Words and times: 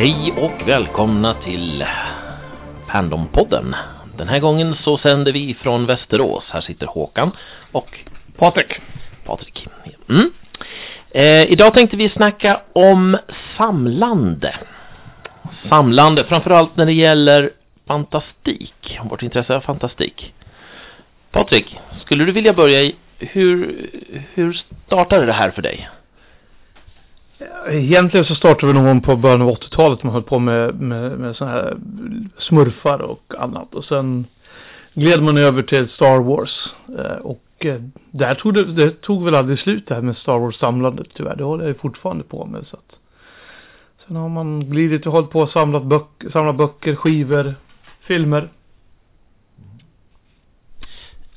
Hej 0.00 0.32
och 0.36 0.68
välkomna 0.68 1.34
till 1.34 1.84
Pandompodden. 2.88 3.76
Den 4.16 4.28
här 4.28 4.38
gången 4.38 4.76
så 4.84 4.98
sänder 4.98 5.32
vi 5.32 5.54
från 5.54 5.86
Västerås. 5.86 6.44
Här 6.48 6.60
sitter 6.60 6.86
Håkan 6.86 7.30
och 7.72 7.98
Patrik. 8.36 8.80
Patrik. 9.24 9.66
Mm. 10.08 10.30
Eh, 11.10 11.52
idag 11.52 11.74
tänkte 11.74 11.96
vi 11.96 12.08
snacka 12.08 12.60
om 12.72 13.18
samlande. 13.56 14.54
Samlande, 15.68 16.24
framförallt 16.24 16.76
när 16.76 16.86
det 16.86 16.92
gäller 16.92 17.50
fantastik. 17.86 18.98
Vårt 19.10 19.22
intresse 19.22 19.56
av 19.56 19.60
fantastik. 19.60 20.32
Patrik, 21.30 21.78
skulle 22.04 22.24
du 22.24 22.32
vilja 22.32 22.52
börja 22.52 22.82
i 22.82 22.94
hur, 23.18 23.86
hur 24.34 24.62
startade 24.86 25.26
det 25.26 25.32
här 25.32 25.50
för 25.50 25.62
dig? 25.62 25.88
Egentligen 27.70 28.26
så 28.26 28.34
startade 28.34 28.72
vi 28.72 28.78
någon 28.78 29.00
på 29.00 29.16
början 29.16 29.42
av 29.42 29.50
80-talet. 29.50 30.02
Man 30.02 30.12
höll 30.12 30.22
på 30.22 30.38
med, 30.38 30.80
med, 30.80 31.18
med 31.18 31.36
sådana 31.36 31.56
här 31.56 31.76
smurfar 32.38 32.98
och 32.98 33.34
annat. 33.38 33.74
Och 33.74 33.84
sen 33.84 34.26
gled 34.94 35.22
man 35.22 35.36
över 35.36 35.62
till 35.62 35.88
Star 35.88 36.18
Wars. 36.18 36.66
Eh, 36.98 37.16
och 37.16 37.44
eh, 37.58 37.80
där 38.10 38.34
tog 38.34 38.54
det, 38.54 38.64
det 38.64 38.90
tog 38.90 39.24
väl 39.24 39.34
aldrig 39.34 39.58
slut 39.58 39.86
det 39.86 39.94
här 39.94 40.02
med 40.02 40.16
Star 40.16 40.38
Wars-samlandet 40.38 41.06
tyvärr. 41.14 41.36
Det 41.36 41.44
håller 41.44 41.66
jag 41.66 41.76
fortfarande 41.76 42.24
på 42.24 42.46
med. 42.46 42.66
Så 42.66 42.76
att. 42.76 42.96
Sen 44.06 44.16
har 44.16 44.28
man 44.28 44.70
glidit 44.70 45.06
och 45.06 45.12
hållit 45.12 45.30
på 45.30 45.40
och 45.40 45.50
samlat 45.50 45.84
böck, 45.84 46.24
samlat 46.32 46.56
böcker, 46.56 46.94
skivor, 46.94 47.54
filmer. 48.00 48.48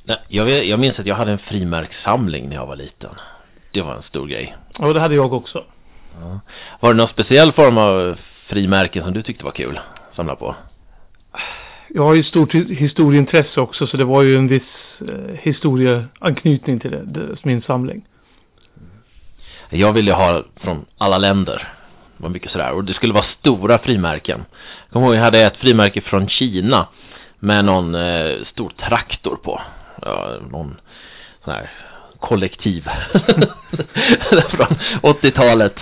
Nej, 0.04 0.18
jag, 0.28 0.66
jag 0.66 0.80
minns 0.80 1.00
att 1.00 1.06
jag 1.06 1.16
hade 1.16 1.32
en 1.32 1.38
frimärkssamling 1.38 2.50
när 2.50 2.56
jag 2.56 2.66
var 2.66 2.76
liten. 2.76 3.10
Det 3.72 3.82
var 3.82 3.96
en 3.96 4.04
stor 4.04 4.28
grej. 4.28 4.56
Och 4.80 4.94
det 4.94 5.00
hade 5.00 5.16
jag 5.16 5.34
också. 5.34 5.64
Ja. 6.22 6.40
Var 6.80 6.90
det 6.94 6.98
någon 6.98 7.08
speciell 7.08 7.52
form 7.52 7.78
av 7.78 8.20
frimärken 8.48 9.04
som 9.04 9.14
du 9.14 9.22
tyckte 9.22 9.44
var 9.46 9.52
kul 9.52 9.78
att 10.10 10.16
samla 10.16 10.36
på? 10.36 10.56
Jag 11.90 12.04
har 12.04 12.14
ju 12.14 12.24
stort 12.24 12.54
hi- 12.54 12.76
historieintresse 12.76 13.62
också 13.62 13.88
så 13.88 13.98
det 13.98 14.06
var 14.06 14.22
ju 14.22 14.38
en 14.38 14.48
viss 14.48 15.02
eh, 15.02 15.36
historieanknytning 15.42 16.80
till 16.80 16.92
det, 16.92 17.04
det, 17.06 17.46
min 17.46 17.62
samling. 17.62 18.06
Jag 19.70 19.94
ville 19.94 20.14
ha 20.14 20.44
från 20.56 20.86
alla 20.98 21.18
länder. 21.18 21.74
Det 22.18 22.24
var 22.24 22.30
mycket 22.30 22.52
sådär. 22.52 22.72
Och 22.72 22.84
det 22.84 22.94
skulle 22.94 23.14
vara 23.14 23.26
stora 23.40 23.78
frimärken. 23.78 24.46
Jag 24.86 24.94
kommer 24.94 25.08
ihåg 25.08 25.16
jag 25.16 25.22
hade 25.22 25.40
ett 25.46 25.58
frimärke 25.58 26.02
från 26.02 26.28
Kina 26.28 26.88
med 27.40 27.66
någon 27.66 27.96
eh, 27.96 28.36
stor 28.52 28.70
traktor 28.70 29.36
på. 29.44 29.62
Ja, 30.02 30.30
någon 30.50 30.76
sån 31.44 31.54
här 31.54 31.70
kollektiv 32.24 32.82
från 34.50 34.68
80-talet. 35.02 35.76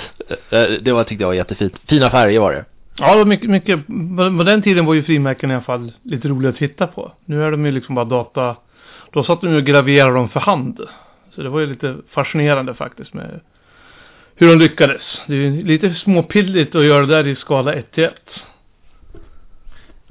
Eh, 0.50 0.64
Det 0.82 0.92
var, 0.94 1.04
tyckte 1.04 1.24
jag 1.24 1.28
var 1.28 1.34
jättefint. 1.34 1.74
Fina 1.88 2.10
färger 2.10 2.40
var 2.40 2.52
det. 2.52 2.66
Ja, 2.98 3.12
det 3.12 3.18
var 3.18 3.26
mycket, 3.26 3.50
mycket, 3.50 3.88
på 4.38 4.44
den 4.46 4.62
tiden 4.62 4.86
var 4.86 4.94
ju 4.94 5.04
frimärken 5.04 5.52
i 5.52 5.54
alla 5.54 5.64
fall 5.64 5.92
lite 6.04 6.28
roliga 6.28 6.50
att 6.50 6.58
titta 6.58 6.88
på. 6.88 7.12
Nu 7.26 7.44
är 7.44 7.52
de 7.52 7.66
ju 7.66 7.72
liksom 7.72 7.96
bara 7.96 8.06
data, 8.06 8.56
då 9.12 9.24
satt 9.24 9.42
de 9.42 9.50
ju 9.50 9.56
och 9.58 9.64
graverade 9.64 10.14
dem 10.14 10.30
för 10.30 10.40
hand. 10.40 10.82
Så 11.36 11.42
det 11.42 11.50
var 11.50 11.60
ju 11.60 11.66
lite 11.66 11.96
fascinerande 12.10 12.74
faktiskt 12.74 13.14
med 13.14 13.40
hur 14.36 14.48
de 14.48 14.60
lyckades. 14.60 15.02
Det 15.28 15.34
är 15.34 15.38
ju 15.38 15.64
lite 15.64 15.94
småpilligt 15.94 16.76
att 16.76 16.86
göra 16.86 17.06
det 17.06 17.16
där 17.16 17.28
i 17.28 17.36
skala 17.36 17.74
1 17.74 17.92
till 17.92 18.04
1. 18.04 18.14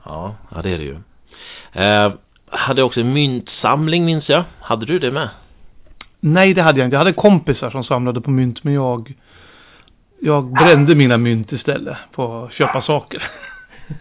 Ja, 0.04 0.36
ja 0.50 0.62
det 0.62 0.70
är 0.70 0.78
det 0.78 0.84
ju. 0.84 0.96
Eh, 1.72 2.12
hade 2.50 2.82
också 2.82 3.00
myntsamling 3.00 4.04
minns 4.04 4.28
jag. 4.28 4.44
Hade 4.60 4.86
du 4.86 4.98
det 4.98 5.10
med? 5.10 5.28
Nej, 6.20 6.54
det 6.54 6.62
hade 6.62 6.78
jag 6.78 6.86
inte. 6.86 6.94
Jag 6.94 7.00
hade 7.00 7.12
kompisar 7.12 7.70
som 7.70 7.84
samlade 7.84 8.20
på 8.20 8.30
mynt, 8.30 8.64
men 8.64 8.74
jag, 8.74 9.12
jag 10.20 10.52
brände 10.52 10.94
mina 10.94 11.18
mynt 11.18 11.52
istället 11.52 11.96
på 12.12 12.44
att 12.44 12.52
köpa 12.52 12.82
saker. 12.82 13.22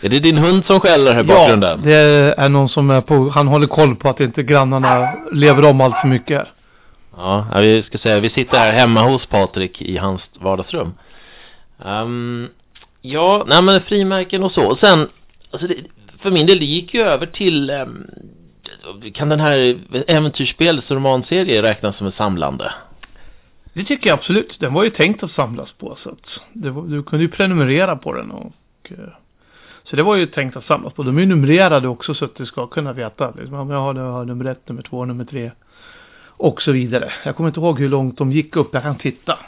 är 0.00 0.08
det 0.08 0.18
din 0.18 0.38
hund 0.38 0.64
som 0.64 0.80
skäller 0.80 1.12
här 1.14 1.24
i 1.24 1.26
Ja, 1.28 1.34
bakgrunden? 1.34 1.82
det 1.82 1.94
är 2.38 2.48
någon 2.48 2.68
som 2.68 2.90
är 2.90 3.00
på, 3.00 3.28
han 3.28 3.48
håller 3.48 3.66
koll 3.66 3.96
på 3.96 4.08
att 4.08 4.20
inte 4.20 4.42
grannarna 4.42 5.14
lever 5.32 5.64
om 5.64 5.80
allt 5.80 5.96
för 6.00 6.08
mycket 6.08 6.36
här. 6.36 6.52
Ja, 7.16 7.46
ja, 7.52 7.60
vi 7.60 7.82
ska 7.82 7.98
säga, 7.98 8.20
vi 8.20 8.30
sitter 8.30 8.58
här 8.58 8.72
hemma 8.72 9.02
hos 9.02 9.26
Patrik 9.26 9.82
i 9.82 9.96
hans 9.96 10.22
vardagsrum. 10.40 10.92
Ehm, 11.84 12.48
ja, 13.02 13.44
nej 13.48 13.62
men 13.62 13.80
frimärken 13.80 14.42
och 14.42 14.52
så. 14.52 14.66
Och 14.66 14.78
sen, 14.78 15.08
alltså 15.50 15.66
det, 15.66 15.74
för 16.22 16.30
min 16.30 16.46
del, 16.46 16.58
det 16.58 16.64
gick 16.64 16.94
ju 16.94 17.02
över 17.02 17.26
till, 17.26 17.70
ehm, 17.70 18.06
kan 19.14 19.28
den 19.28 19.40
här 19.40 19.78
äventyrsspels 20.06 20.90
romanserie 20.90 21.62
räknas 21.62 21.96
som 21.96 22.06
ett 22.06 22.14
samlande? 22.14 22.72
Det 23.72 23.84
tycker 23.84 24.10
jag 24.10 24.18
absolut. 24.18 24.60
Den 24.60 24.74
var 24.74 24.84
ju 24.84 24.90
tänkt 24.90 25.22
att 25.22 25.30
samlas 25.30 25.72
på 25.72 25.98
så 26.02 26.10
att 26.10 26.40
var, 26.52 26.82
du 26.82 27.02
kunde 27.02 27.24
ju 27.24 27.30
prenumerera 27.30 27.96
på 27.96 28.12
den 28.12 28.30
och, 28.30 28.52
eh, 28.84 28.96
så 29.84 29.96
det 29.96 30.02
var 30.02 30.16
ju 30.16 30.26
tänkt 30.26 30.56
att 30.56 30.64
samlas 30.64 30.92
på. 30.92 31.02
De 31.02 31.16
är 31.16 31.20
ju 31.20 31.26
numrerade 31.26 31.88
också 31.88 32.14
så 32.14 32.24
att 32.24 32.36
du 32.36 32.46
ska 32.46 32.66
kunna 32.66 32.92
veta 32.92 33.30
liksom, 33.30 33.70
jag 33.70 33.80
har, 33.80 33.94
jag 33.94 34.12
har 34.12 34.24
nummer 34.24 34.44
ett, 34.44 34.68
nummer 34.68 34.82
två, 34.82 35.04
nummer 35.04 35.24
tre 35.24 35.50
och 36.38 36.62
så 36.62 36.72
vidare. 36.72 37.12
Jag 37.24 37.36
kommer 37.36 37.48
inte 37.48 37.60
ihåg 37.60 37.78
hur 37.78 37.88
långt 37.88 38.18
de 38.18 38.32
gick 38.32 38.56
upp. 38.56 38.68
Jag 38.72 38.82
kan 38.82 38.98
titta. 38.98 39.38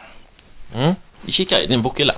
Mm, 0.75 0.95
vi 1.23 1.33
kikar 1.33 1.61
i 1.61 1.67
din 1.67 1.83
bokhylla. 1.83 2.15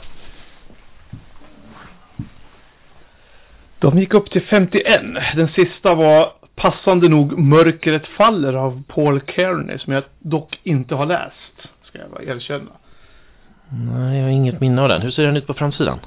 De 3.78 3.98
gick 3.98 4.14
upp 4.14 4.30
till 4.30 4.42
51. 4.42 5.02
Den 5.36 5.48
sista 5.48 5.94
var 5.94 6.32
passande 6.62 7.08
nog 7.08 7.38
Mörkret 7.38 8.06
faller 8.06 8.54
av 8.54 8.82
Paul 8.88 9.20
Kearney 9.20 9.78
som 9.78 9.92
jag 9.92 10.02
dock 10.18 10.60
inte 10.62 10.94
har 10.94 11.06
läst. 11.06 11.68
Ska 11.84 11.98
jag 11.98 12.10
bara 12.10 12.22
erkänna. 12.22 12.70
Nej, 13.68 14.16
jag 14.16 14.24
har 14.24 14.30
inget 14.30 14.60
minne 14.60 14.82
av 14.82 14.88
den. 14.88 15.02
Hur 15.02 15.10
ser 15.10 15.26
den 15.26 15.36
ut 15.36 15.46
på 15.46 15.54
framsidan? 15.54 15.98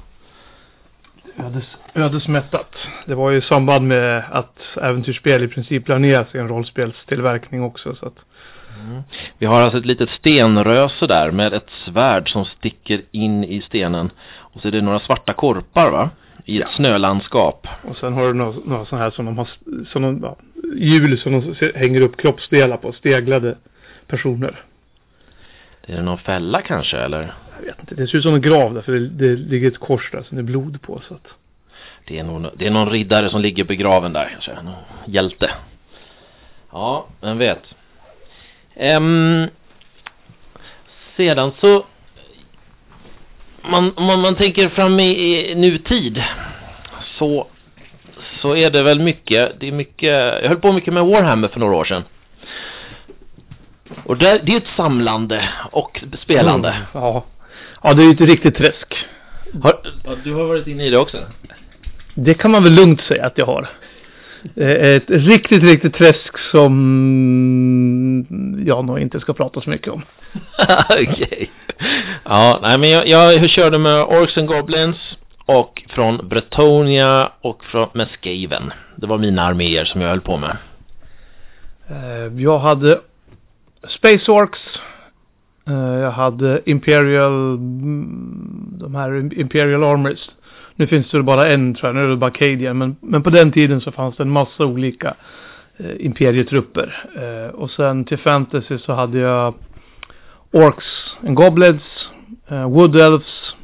Ödes, 1.38 1.64
ödesmättat. 1.94 2.76
Det 3.06 3.16
var 3.16 3.32
ju 3.32 3.38
i 3.38 3.42
samband 3.42 3.88
med 3.88 4.24
att 4.32 4.60
äventyrsspel 4.82 5.44
i 5.44 5.48
princip 5.48 5.88
la 5.88 5.98
ner 5.98 6.26
sin 6.32 6.48
rollspelstillverkning 6.48 7.64
också. 7.64 7.96
Så 7.96 8.06
att, 8.06 8.18
Mm. 8.84 9.04
Vi 9.38 9.46
har 9.46 9.62
alltså 9.62 9.78
ett 9.78 9.86
litet 9.86 10.10
stenröse 10.10 11.08
där 11.08 11.32
med 11.32 11.54
ett 11.54 11.70
svärd 11.86 12.32
som 12.32 12.46
sticker 12.46 13.02
in 13.12 13.44
i 13.44 13.62
stenen. 13.62 14.10
Och 14.38 14.62
så 14.62 14.68
är 14.68 14.72
det 14.72 14.82
några 14.82 15.00
svarta 15.00 15.34
korpar 15.34 15.92
va? 15.92 16.10
I 16.46 16.60
Ja. 16.60 16.68
snölandskap. 16.76 17.68
och 17.84 17.98
sen 17.98 18.14
har 18.14 18.28
du 18.28 18.34
några, 18.34 18.54
några 18.66 18.86
sådana 18.86 19.04
här 19.04 19.12
som 19.12 19.26
de 19.26 19.38
har, 19.38 19.48
som 19.92 20.02
de, 20.02 20.20
ja, 20.24 20.38
hjul 20.76 21.20
som 21.20 21.32
de 21.60 21.72
hänger 21.76 22.02
upp 22.02 22.18
kroppsdelar 22.18 22.78
på, 22.78 22.92
steglade 22.94 23.58
personer. 24.08 24.64
Är 25.88 25.96
det 25.96 26.02
någon 26.02 26.18
fälla 26.18 26.62
kanske 26.62 26.98
eller? 26.98 27.34
Jag 27.60 27.66
vet 27.66 27.80
inte, 27.80 27.96
det 27.96 28.08
ser 28.08 28.18
ut 28.18 28.24
som 28.24 28.34
en 28.34 28.42
grav 28.42 28.74
där 28.74 28.82
för 28.82 28.92
det, 28.92 29.08
det 29.10 29.36
ligger 29.36 29.68
ett 29.68 29.78
kors 29.78 30.12
där 30.12 30.24
som 30.24 30.38
det 30.38 30.42
är 30.42 30.44
blod 30.44 30.82
på. 30.82 31.02
Så 31.08 31.14
att, 31.14 31.28
Det 32.08 32.20
är, 32.20 32.24
någon, 32.24 32.48
det 32.56 32.68
är 32.68 32.72
någon 32.72 32.90
riddare 32.90 33.30
som 33.30 33.42
ligger 33.42 33.64
begraven 33.64 34.14
där 34.14 34.30
kanske. 34.32 34.64
Någon 34.64 34.74
hjälte. 35.06 35.52
Ja, 36.72 37.08
vem 37.22 37.38
vet. 37.38 37.76
Ehm, 38.76 39.48
sedan 41.18 41.52
så 41.62 41.86
man, 43.70 43.94
om 43.96 44.06
man, 44.06 44.20
man 44.20 44.36
tänker 44.36 44.70
fram 44.70 45.00
i, 45.00 45.52
i 45.52 45.56
nutid 45.56 46.24
så 47.20 47.48
så 48.42 48.56
är 48.56 48.70
det 48.70 48.84
väl 48.84 49.00
mycket, 49.00 49.60
det 49.60 49.68
är 49.68 49.72
mycket, 49.72 50.12
jag 50.44 50.48
höll 50.50 50.60
på 50.60 50.72
mycket 50.72 50.94
med 50.94 51.06
Warhammer 51.06 51.48
för 51.48 51.60
några 51.60 51.76
år 51.76 51.86
sedan. 51.86 52.04
Och 54.04 54.18
där, 54.18 54.42
det 54.44 54.54
är 54.54 54.58
ett 54.58 54.76
samlande 54.76 55.50
och 55.72 56.04
spelande. 56.22 56.70
Mm, 56.70 56.84
Ja. 56.94 57.26
Ja, 57.84 57.94
det 57.94 58.04
är 58.04 58.06
ju 58.06 58.12
ett 58.12 58.22
riktigt 58.22 58.56
träsk. 58.56 58.96
Har, 59.64 59.80
ja, 60.04 60.12
du 60.24 60.34
har 60.34 60.46
varit 60.46 60.68
inne 60.68 60.84
i 60.84 60.90
det 60.90 60.98
också? 60.98 61.18
Det 62.14 62.34
kan 62.34 62.52
man 62.52 62.64
väl 62.64 62.74
lugnt 62.74 63.02
säga 63.02 63.26
att 63.26 63.38
jag 63.38 63.46
har. 63.46 63.68
Eh, 64.56 64.70
Ett 64.96 65.04
riktigt, 65.10 65.64
riktigt 65.64 65.94
träsk 65.94 66.38
som 66.52 68.26
jag 68.66 68.86
nog 68.86 69.00
inte 69.00 69.20
ska 69.20 69.34
prata 69.34 69.62
så 69.62 69.70
mycket 69.70 69.94
om. 69.94 70.02
Okej. 70.90 71.52
Ja, 72.24 72.60
nej 72.62 72.78
men 72.78 72.90
jag, 72.90 73.08
jag 73.08 73.50
körde 73.50 73.78
med 73.78 74.04
Orcs 74.04 74.38
and 74.38 74.48
Goblins 74.48 75.18
och 75.46 75.84
från 75.90 76.30
Bretonia 76.30 77.32
och 77.42 77.64
från, 77.64 77.88
med 77.94 78.08
Skaven. 78.08 78.72
Det 78.96 79.08
var 79.08 79.18
mina 79.18 79.42
arméer 79.42 79.86
som 79.86 80.02
jag 80.02 80.10
höll 80.10 80.22
på 80.22 80.38
med. 80.38 80.58
Eh, 81.90 82.42
Jag 82.44 82.60
hade 82.60 83.00
Space 83.88 84.32
Orcs. 84.32 84.60
Eh, 85.68 85.74
Jag 86.00 86.12
hade 86.12 86.62
Imperial, 86.66 87.54
mm, 87.56 88.68
de 88.80 88.96
här 88.96 89.34
Imperial 89.40 89.84
Armors. 89.84 90.30
Nu 90.76 90.88
finns 90.88 91.12
det 91.12 91.24
bara 91.24 91.48
en 91.48 91.76
tror 91.76 91.88
jag, 91.88 91.96
nu 91.96 92.04
är 92.04 92.08
det 92.08 92.18
bara 92.18 92.32
Cadian. 92.32 92.78
Men, 92.78 92.96
men 93.02 93.24
på 93.24 93.30
den 93.30 93.52
tiden 93.52 93.82
så 93.82 93.92
fanns 93.92 94.16
det 94.16 94.24
en 94.24 94.32
massa 94.32 94.66
olika 94.66 95.16
eh, 95.78 96.06
imperietrupper. 96.06 97.06
Eh, 97.16 97.56
och 97.56 97.72
sen 97.72 98.06
till 98.06 98.18
fantasy 98.18 98.78
så 98.78 98.94
hade 98.94 99.20
jag 99.20 99.54
Orcs 100.52 101.16
and 101.28 101.36
Goblins, 101.36 102.10
eh, 102.48 102.70
Wood 102.70 102.96
Elves, 102.96 103.56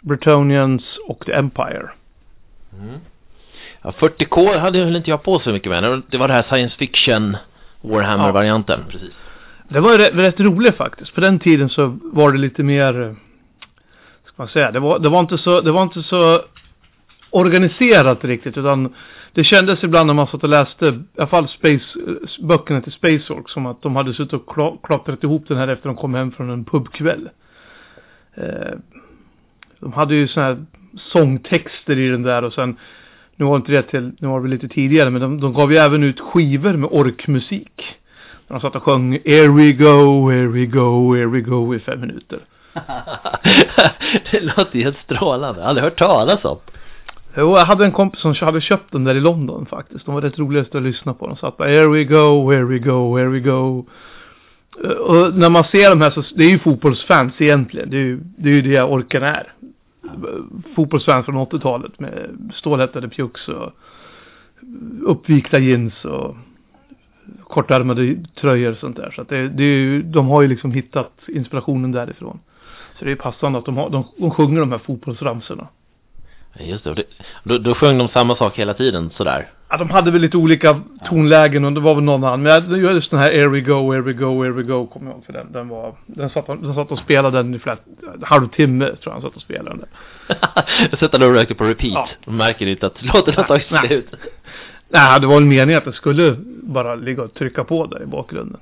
Bretonians 0.00 0.98
och 1.08 1.26
The 1.26 1.32
Empire. 1.32 1.90
Ja, 3.82 3.94
40K 3.98 4.58
hade 4.58 4.84
väl 4.84 4.96
inte 4.96 5.10
jag 5.10 5.22
på 5.22 5.38
så 5.38 5.50
mycket 5.50 5.70
med. 5.70 6.02
Det 6.10 6.18
var 6.18 6.28
det 6.28 6.34
här 6.34 6.42
science 6.48 6.76
fiction 6.76 7.36
Warhammer-varianten. 7.80 8.80
Precis. 8.88 9.14
Det 9.68 9.80
var 9.80 9.92
ju 9.92 9.98
rätt, 9.98 10.14
rätt 10.14 10.40
roligt 10.40 10.76
faktiskt. 10.76 11.14
På 11.14 11.20
den 11.20 11.38
tiden 11.38 11.68
så 11.68 11.98
var 12.02 12.32
det 12.32 12.38
lite 12.38 12.62
mer 12.62 13.16
man 14.40 14.48
säga, 14.48 14.70
det 14.70 14.80
var, 14.80 14.98
det 14.98 15.08
var 15.08 15.20
inte 15.20 15.38
så, 15.38 15.60
det 15.60 15.72
var 15.72 15.82
inte 15.82 16.02
så 16.02 16.42
organiserat 17.30 18.24
riktigt 18.24 18.58
utan 18.58 18.94
det 19.32 19.44
kändes 19.44 19.84
ibland 19.84 20.06
när 20.06 20.14
man 20.14 20.26
satt 20.26 20.42
och 20.42 20.48
läste, 20.48 20.86
i 20.86 21.02
alla 21.16 21.26
fall 21.26 21.48
Space, 21.48 21.84
böckerna 22.42 22.80
till 22.80 22.92
Spaceorg, 22.92 23.44
som 23.46 23.66
att 23.66 23.82
de 23.82 23.96
hade 23.96 24.14
suttit 24.14 24.32
och 24.32 24.56
klottrat 24.82 25.24
ihop 25.24 25.48
den 25.48 25.56
här 25.56 25.68
efter 25.68 25.88
de 25.88 25.96
kom 25.96 26.14
hem 26.14 26.32
från 26.32 26.50
en 26.50 26.64
pubkväll. 26.64 27.28
Eh, 28.34 28.78
de 29.80 29.92
hade 29.92 30.14
ju 30.14 30.28
sådana 30.28 30.54
här 30.54 30.64
sångtexter 30.96 31.98
i 31.98 32.08
den 32.08 32.22
där 32.22 32.44
och 32.44 32.52
sen, 32.52 32.76
nu 33.36 33.44
var 33.44 33.56
inte 33.56 33.72
det 33.72 33.82
till, 33.82 34.12
nu 34.18 34.28
var 34.28 34.40
det 34.40 34.48
lite 34.48 34.68
tidigare, 34.68 35.10
men 35.10 35.20
de, 35.20 35.40
de 35.40 35.52
gav 35.52 35.72
ju 35.72 35.78
även 35.78 36.02
ut 36.02 36.20
skivor 36.20 36.72
med 36.72 36.88
orkmusik. 36.92 37.82
De 38.48 38.60
satt 38.60 38.76
och 38.76 38.82
sjöng 38.82 39.12
Here 39.24 39.48
we 39.48 39.72
go, 39.72 40.30
here 40.30 40.48
we 40.48 40.66
go, 40.66 41.14
here 41.14 41.26
we 41.26 41.40
go 41.40 41.74
i 41.74 41.78
fem 41.78 42.00
minuter 42.00 42.38
det 44.30 44.40
låter 44.40 44.78
helt 44.78 44.98
strålande. 44.98 45.60
Jag 45.60 45.64
har 45.64 45.68
aldrig 45.68 45.84
hört 45.84 45.98
talas 45.98 46.44
om. 46.44 46.58
Jo, 47.36 47.56
jag 47.56 47.64
hade 47.64 47.84
en 47.84 47.92
kompis 47.92 48.20
som 48.20 48.34
hade 48.40 48.60
köpt 48.60 48.92
den 48.92 49.04
där 49.04 49.14
i 49.14 49.20
London 49.20 49.66
faktiskt. 49.66 50.06
De 50.06 50.14
var 50.14 50.22
rätt 50.22 50.38
roliga 50.38 50.64
att 50.72 50.82
lyssna 50.82 51.14
på. 51.14 51.26
De 51.26 51.36
satt 51.36 51.56
bara 51.56 51.68
Here 51.68 51.88
we 51.88 52.04
go, 52.04 52.52
here 52.52 52.64
we 52.64 52.78
go, 52.78 53.18
here 53.18 53.28
we 53.28 53.40
go. 53.40 53.86
Eh, 54.84 54.90
och 54.90 55.34
när 55.34 55.48
man 55.48 55.64
ser 55.64 55.90
de 55.90 56.00
här 56.00 56.10
så, 56.10 56.22
det 56.34 56.44
är 56.44 56.48
ju 56.48 56.58
fotbollsfans 56.58 57.34
egentligen. 57.38 57.90
Det 57.90 57.96
är 57.96 58.00
ju 58.00 58.20
det, 58.36 58.48
är 58.48 58.52
ju 58.52 58.62
det 58.62 58.82
orken 58.82 59.22
är. 59.22 59.52
Fotbollsfans 60.76 61.26
från 61.26 61.36
80-talet 61.36 62.00
med 62.00 62.50
stålhättade 62.54 63.08
pjucks 63.08 63.48
och 63.48 63.72
uppvikta 65.06 65.58
jeans 65.58 66.04
och 66.04 66.36
kortärmade 67.44 68.16
tröjor 68.40 68.72
och 68.72 68.78
sånt 68.78 68.96
där. 68.96 69.10
Så 69.10 69.22
att 69.22 69.28
det, 69.28 69.48
det 69.48 69.62
är 69.62 69.76
ju, 69.76 70.02
de 70.02 70.26
har 70.26 70.42
ju 70.42 70.48
liksom 70.48 70.72
hittat 70.72 71.12
inspirationen 71.28 71.92
därifrån. 71.92 72.38
Så 73.00 73.06
det 73.06 73.12
är 73.12 73.16
passande 73.16 73.58
att 73.58 73.64
de, 73.64 73.76
har, 73.76 73.90
de, 73.90 74.04
de 74.16 74.30
sjunger 74.30 74.60
de 74.60 74.72
här 74.72 74.78
fotbollsramsorna. 74.78 75.68
Just 76.58 76.84
det. 76.84 77.02
Då, 77.44 77.58
då 77.58 77.74
sjöng 77.74 77.98
de 77.98 78.08
samma 78.08 78.36
sak 78.36 78.58
hela 78.58 78.74
tiden 78.74 79.10
sådär. 79.16 79.50
Ja, 79.68 79.76
de 79.76 79.90
hade 79.90 80.10
väl 80.10 80.20
lite 80.20 80.36
olika 80.36 80.80
tonlägen 81.06 81.64
och 81.64 81.72
det 81.72 81.80
var 81.80 81.94
väl 81.94 82.04
någon 82.04 82.24
annan. 82.24 82.42
Men 82.42 82.52
jag- 82.52 82.94
just 82.94 83.10
den 83.10 83.20
här 83.20 83.32
Here 83.32 83.48
we 83.48 83.60
go, 83.60 83.92
here 83.92 84.02
we 84.02 84.12
go, 84.12 84.42
here 84.42 84.52
we 84.52 84.62
go 84.62 84.86
kommer 84.86 85.06
jag 85.10 85.14
ihåg 85.16 85.24
för 85.24 85.32
den. 85.32 85.52
Den 85.52 85.68
var, 85.68 85.94
den 86.06 86.30
satt, 86.30 86.46
den 86.46 86.74
satt 86.74 86.90
och 86.92 86.98
spelade 86.98 87.36
den 87.38 87.54
i 87.54 87.58
flera, 87.58 87.76
en 88.14 88.22
halvtimme 88.22 88.84
tror 88.84 88.96
jag 89.04 89.12
han 89.12 89.22
satt 89.22 89.36
och 89.36 89.42
spelade 89.42 89.76
den. 90.88 90.98
Sätter 90.98 91.18
då 91.18 91.26
och 91.26 91.32
röker 91.34 91.54
på 91.54 91.64
repeat. 91.64 91.92
Ja. 91.94 92.08
De 92.24 92.36
märker 92.36 92.66
inte 92.66 92.86
att 92.86 93.02
låten 93.02 93.34
har 93.34 93.44
tagit 93.44 93.66
slut. 93.66 94.08
Nej, 94.88 95.20
det 95.20 95.26
var 95.26 95.34
väl 95.34 95.44
meningen 95.44 95.78
att 95.78 95.84
det 95.84 95.92
skulle 95.92 96.36
bara 96.62 96.94
ligga 96.94 97.22
och 97.22 97.34
trycka 97.34 97.64
på 97.64 97.86
där 97.86 98.02
i 98.02 98.06
bakgrunden. 98.06 98.60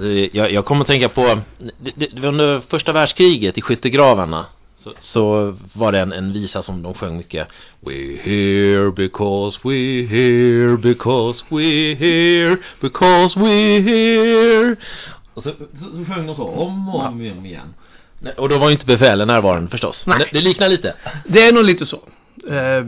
Eh, 0.00 0.36
Jag, 0.36 0.52
jag 0.52 0.64
kommer 0.64 0.80
att 0.80 0.86
tänka 0.86 1.08
på, 1.08 1.40
under 2.22 2.60
första 2.60 2.92
världskriget 2.92 3.58
i 3.58 3.62
skyttegravarna. 3.62 4.46
Så, 4.84 4.92
så 5.12 5.56
var 5.72 5.92
det 5.92 6.00
en, 6.00 6.12
en 6.12 6.32
visa 6.32 6.62
som 6.62 6.82
de 6.82 6.94
sjöng 6.94 7.16
mycket. 7.16 7.48
We 7.80 7.92
here 8.22 8.90
because 8.90 9.58
we 9.64 10.06
here 10.06 10.76
because 10.76 11.44
we 11.48 11.94
here 11.94 12.56
because 12.80 13.40
we 13.40 13.80
here. 13.80 14.76
Och 15.34 15.42
så, 15.42 15.50
så, 15.50 16.04
så 16.06 16.12
sjöng 16.12 16.26
de 16.26 16.36
så 16.36 16.48
om 16.48 16.88
och 16.88 17.06
om 17.06 17.20
igen. 17.20 17.74
Och 18.36 18.48
då 18.48 18.58
var 18.58 18.68
ju 18.68 18.72
inte 18.72 18.86
befälen 18.86 19.28
närvarande 19.28 19.70
förstås. 19.70 19.96
Nej. 20.06 20.18
det, 20.18 20.38
det 20.38 20.44
liknar 20.44 20.68
lite. 20.68 20.94
Det 21.28 21.42
är 21.42 21.52
nog 21.52 21.64
lite 21.64 21.86
så. 21.86 22.00
Eh, 22.48 22.84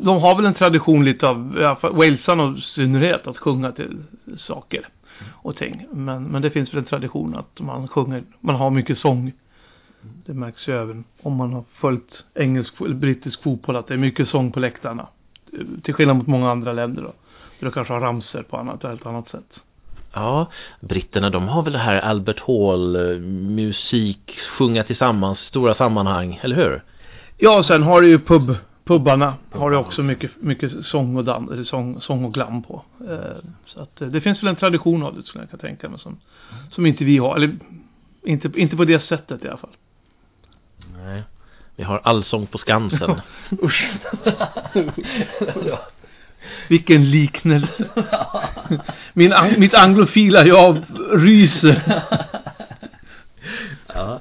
de 0.00 0.20
har 0.20 0.34
väl 0.34 0.44
en 0.46 0.54
tradition 0.54 1.04
lite 1.04 1.28
av, 1.28 1.78
walesarna 1.92 2.54
i 2.58 2.60
synnerhet, 2.60 3.26
att 3.26 3.38
sjunga 3.38 3.72
till 3.72 3.98
saker 4.38 4.88
och 5.32 5.56
ting. 5.56 5.86
Men, 5.92 6.24
men 6.24 6.42
det 6.42 6.50
finns 6.50 6.72
väl 6.72 6.78
en 6.78 6.84
tradition 6.84 7.36
att 7.36 7.60
man 7.60 7.88
sjunger, 7.88 8.22
man 8.40 8.54
har 8.54 8.70
mycket 8.70 8.98
sång. 8.98 9.32
Det 10.26 10.34
märks 10.34 10.68
ju 10.68 10.82
även 10.82 11.04
om 11.22 11.32
man 11.32 11.52
har 11.52 11.64
följt 11.74 12.24
engelsk 12.34 12.80
eller 12.80 12.94
brittisk 12.94 13.42
fotboll 13.42 13.76
att 13.76 13.86
det 13.86 13.94
är 13.94 13.98
mycket 13.98 14.28
sång 14.28 14.52
på 14.52 14.60
läktarna. 14.60 15.06
Till 15.82 15.94
skillnad 15.94 16.16
mot 16.16 16.26
många 16.26 16.50
andra 16.50 16.72
länder 16.72 17.02
då. 17.02 17.12
Där 17.58 17.66
de 17.66 17.70
kanske 17.70 17.92
har 17.92 18.00
ramser 18.00 18.42
på 18.42 18.56
annat, 18.56 18.84
ett 18.84 18.90
helt 18.90 19.06
annat 19.06 19.28
sätt. 19.28 19.60
Ja, 20.12 20.50
britterna 20.80 21.30
de 21.30 21.48
har 21.48 21.62
väl 21.62 21.72
det 21.72 21.78
här 21.78 22.00
Albert 22.00 22.40
Hall 22.46 23.18
musik, 23.50 24.38
sjunga 24.58 24.84
tillsammans, 24.84 25.38
stora 25.38 25.74
sammanhang, 25.74 26.40
eller 26.42 26.56
hur? 26.56 26.82
Ja, 27.38 27.64
sen 27.64 27.82
har 27.82 28.00
du 28.00 28.08
ju 28.08 28.18
pub, 28.18 28.56
pubbarna 28.86 29.34
har 29.50 29.70
du 29.70 29.76
också 29.76 30.02
mycket, 30.02 30.30
mycket 30.40 30.86
sång 30.86 31.16
och, 31.16 31.24
dan, 31.24 31.64
sång, 31.66 32.00
sång 32.00 32.24
och 32.24 32.34
glam 32.34 32.62
på. 32.62 32.82
Eh, 33.10 33.50
så 33.66 33.80
att 33.80 34.00
eh, 34.00 34.08
det 34.08 34.20
finns 34.20 34.42
väl 34.42 34.48
en 34.48 34.56
tradition 34.56 35.02
av 35.02 35.16
det 35.16 35.26
skulle 35.26 35.42
jag 35.42 35.50
kan 35.50 35.58
tänka 35.58 35.88
mig 35.88 35.98
som, 35.98 36.18
som 36.70 36.86
inte 36.86 37.04
vi 37.04 37.18
har, 37.18 37.36
eller 37.36 37.56
inte, 38.22 38.50
inte 38.54 38.76
på 38.76 38.84
det 38.84 39.00
sättet 39.00 39.44
i 39.44 39.48
alla 39.48 39.56
fall. 39.56 39.76
Nej. 40.96 41.22
Vi 41.76 41.84
har 41.84 42.00
allsång 42.04 42.46
på 42.46 42.58
Skansen. 42.58 43.20
Usch. 43.62 43.90
Vilken 46.68 47.10
liknelse. 47.10 47.88
Min, 49.12 49.34
mitt 49.58 49.74
anglofila 49.74 50.46
jag 50.46 50.82
ryser. 51.12 52.02
ja. 53.94 54.20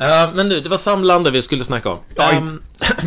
Eh, 0.00 0.34
men 0.34 0.48
nu, 0.48 0.60
det 0.60 0.68
var 0.68 0.78
samlande 0.78 1.30
vi 1.30 1.42
skulle 1.42 1.64
snacka 1.64 1.90
om. 1.90 1.98
Ja, 2.16 2.32
Ehm, 2.32 2.62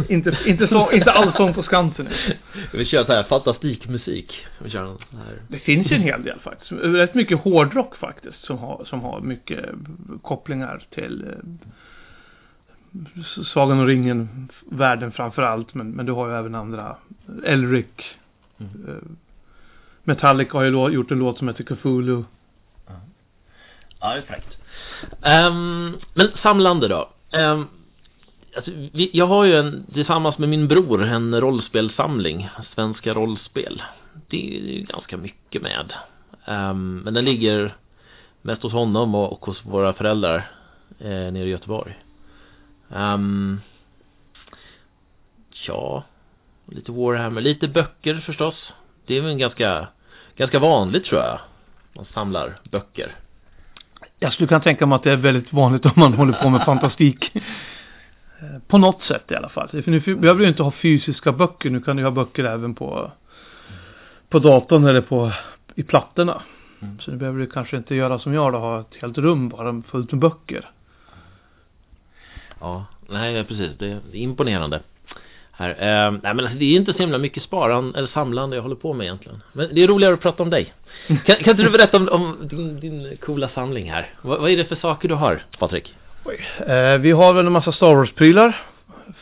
inte, 0.09 0.37
inte, 0.45 0.67
så, 0.67 0.91
inte 0.91 1.11
allsång 1.11 1.53
på 1.53 1.63
Skansen. 1.63 2.07
vi 2.73 2.85
kör 2.85 3.05
så 3.05 3.13
här 3.13 3.23
fantastikmusik. 3.23 4.45
Vi 4.59 4.69
kör 4.69 4.83
någon 4.83 4.97
så 4.97 5.17
här. 5.17 5.41
Det 5.47 5.59
finns 5.59 5.91
ju 5.91 5.95
en 5.95 6.01
hel 6.01 6.23
del 6.23 6.39
faktiskt. 6.39 6.71
Rätt 6.71 7.13
mycket 7.13 7.39
hårdrock 7.39 7.95
faktiskt 7.95 8.45
som 8.45 8.57
har, 8.57 8.85
som 8.85 9.01
har 9.01 9.21
mycket 9.21 9.65
kopplingar 10.21 10.83
till 10.89 11.25
eh, 11.27 11.35
Sagan 13.53 13.79
om 13.79 13.87
ringen, 13.87 14.49
världen 14.71 15.11
framför 15.11 15.41
allt. 15.41 15.73
Men, 15.73 15.91
men 15.91 16.05
du 16.05 16.11
har 16.11 16.27
ju 16.27 16.35
även 16.35 16.55
andra. 16.55 16.95
Elric. 17.45 17.85
Mm. 18.59 18.71
Eh, 18.87 19.03
Metallica 20.03 20.57
har 20.57 20.63
ju 20.63 20.93
gjort 20.93 21.11
en 21.11 21.19
låt 21.19 21.37
som 21.37 21.47
heter 21.47 21.63
Cthulhu. 21.63 22.23
Ja, 23.99 24.09
det 24.13 24.17
är 24.17 24.21
fräckt. 24.21 24.57
Um, 25.21 25.99
men 26.13 26.31
samlande 26.41 26.87
då. 26.87 27.09
Um, 27.31 27.67
alltså, 28.55 28.71
vi, 28.93 29.09
jag 29.13 29.27
har 29.27 29.45
ju 29.45 29.55
en, 29.55 29.85
tillsammans 29.93 30.37
med 30.37 30.49
min 30.49 30.67
bror, 30.67 31.03
en 31.03 31.41
rollspelsamling. 31.41 32.49
Svenska 32.75 33.13
rollspel. 33.13 33.81
Det 34.27 34.57
är 34.57 34.61
ju 34.61 34.81
ganska 34.81 35.17
mycket 35.17 35.61
med. 35.61 35.93
Um, 36.45 36.97
men 36.97 37.13
den 37.13 37.25
ligger 37.25 37.75
mest 38.41 38.63
hos 38.63 38.73
honom 38.73 39.15
och, 39.15 39.33
och 39.33 39.45
hos 39.45 39.65
våra 39.65 39.93
föräldrar 39.93 40.51
eh, 40.99 41.07
nere 41.07 41.47
i 41.47 41.49
Göteborg. 41.49 41.99
Um, 42.89 43.61
ja, 45.67 46.03
lite 46.65 46.91
Warhammer, 46.91 47.41
lite 47.41 47.67
böcker 47.67 48.15
förstås. 48.15 48.73
Det 49.05 49.17
är 49.17 49.21
väl 49.21 49.31
en 49.31 49.37
ganska, 49.37 49.87
ganska 50.35 50.59
vanligt 50.59 51.05
tror 51.05 51.21
jag. 51.21 51.39
Man 51.95 52.05
samlar 52.13 52.59
böcker. 52.63 53.15
Jag 54.23 54.33
skulle 54.33 54.47
kunna 54.47 54.59
tänka 54.59 54.85
mig 54.85 54.95
att 54.95 55.03
det 55.03 55.11
är 55.11 55.17
väldigt 55.17 55.53
vanligt 55.53 55.85
om 55.85 55.91
man 55.95 56.13
håller 56.13 56.33
på 56.33 56.49
med 56.49 56.65
fantastik. 56.65 57.35
Eh, 57.35 57.41
På 58.67 58.77
något 58.77 59.03
sätt 59.03 59.31
i 59.31 59.35
alla 59.35 59.49
fall. 59.49 59.69
För 59.69 59.91
nu 59.91 59.99
behöver 59.99 60.39
du 60.39 60.47
inte 60.47 60.63
ha 60.63 60.71
fysiska 60.71 61.31
böcker. 61.31 61.69
Nu 61.69 61.81
kan 61.81 61.97
du 61.97 62.03
ha 62.03 62.11
böcker 62.11 62.43
även 62.43 62.75
på, 62.75 63.11
på 64.29 64.39
datorn 64.39 64.85
eller 64.85 65.01
på, 65.01 65.31
i 65.75 65.83
plattorna. 65.83 66.41
Mm. 66.81 66.99
Så 66.99 67.11
nu 67.11 67.17
behöver 67.17 67.39
du 67.39 67.47
kanske 67.47 67.77
inte 67.77 67.95
göra 67.95 68.19
som 68.19 68.33
jag 68.33 68.53
då, 68.53 68.59
ha 68.59 68.79
ett 68.79 68.95
helt 69.01 69.17
rum 69.17 69.49
bara 69.49 69.81
fullt 69.81 70.11
med 70.11 70.19
böcker. 70.19 70.69
Ja, 72.59 72.85
nej 73.09 73.43
precis, 73.43 73.71
det 73.79 73.91
är 73.91 73.99
imponerande 74.11 74.81
här. 75.51 75.69
Eh, 75.69 76.11
nej 76.11 76.33
men 76.33 76.39
alltså, 76.39 76.57
det 76.57 76.65
är 76.65 76.75
inte 76.75 76.93
så 76.93 76.99
himla 76.99 77.17
mycket 77.17 77.43
sparande 77.43 77.99
eller 77.99 78.07
samlande 78.07 78.55
jag 78.55 78.63
håller 78.63 78.75
på 78.75 78.93
med 78.93 79.05
egentligen. 79.05 79.41
Men 79.53 79.69
det 79.75 79.83
är 79.83 79.87
roligare 79.87 80.13
att 80.13 80.21
prata 80.21 80.43
om 80.43 80.49
dig. 80.49 80.73
Kan, 81.07 81.17
kan 81.35 81.51
inte 81.51 81.63
du 81.63 81.69
berätta 81.69 81.97
om, 81.97 82.09
om 82.09 82.47
din, 82.47 82.79
din 82.79 83.17
coola 83.17 83.49
samling 83.49 83.91
här? 83.91 84.09
Vad, 84.21 84.39
vad 84.39 84.51
är 84.51 84.57
det 84.57 84.65
för 84.65 84.75
saker 84.75 85.09
du 85.09 85.15
har, 85.15 85.45
Patrik? 85.59 85.95
Eh, 86.67 86.97
vi 86.97 87.11
har 87.11 87.33
väl 87.33 87.45
en 87.45 87.51
massa 87.51 87.71
Star 87.71 87.95
Wars-prylar. 87.95 88.65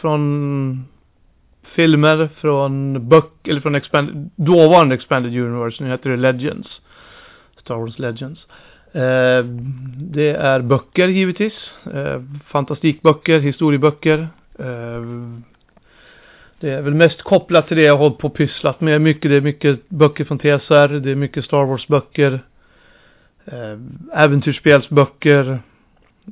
Från 0.02 0.86
filmer, 1.64 2.30
från 2.42 3.10
böcker, 3.10 3.52
eller 3.52 3.62
från 3.62 3.76
expanded, 3.76 4.30
dåvarande 4.36 4.96
Expanded 4.96 5.38
Universe. 5.38 5.84
Nu 5.84 5.90
heter 5.90 6.10
det 6.10 6.18
Legends. 6.18 6.82
Star 7.58 7.76
Wars 7.76 8.00
Legends. 8.00 8.48
Eh, 8.92 9.46
det 9.96 10.30
är 10.30 10.62
böcker 10.62 11.08
givetvis. 11.08 11.72
Eh, 11.94 12.22
fantastikböcker, 12.48 13.40
historieböcker. 13.40 14.28
Eh, 14.60 15.02
det 16.62 16.70
är 16.70 16.82
väl 16.82 16.94
mest 16.94 17.22
kopplat 17.22 17.68
till 17.68 17.78
det 17.78 17.84
jag 17.84 17.94
har 17.94 17.98
hållit 17.98 18.18
på 18.18 18.28
och 18.28 18.34
pysslat 18.34 18.82
med. 18.82 19.02
Mycket, 19.02 19.32
det 19.32 19.38
är 19.38 19.42
mycket 19.42 19.90
böcker 19.90 20.26
från 20.26 20.40
TSR. 20.40 21.00
Det 21.00 21.12
är 21.12 21.16
mycket 21.16 21.46
Star 21.46 21.66
Wars-böcker. 21.66 22.40
Eh, 23.46 23.78
äventyrsspelsböcker. 24.14 25.60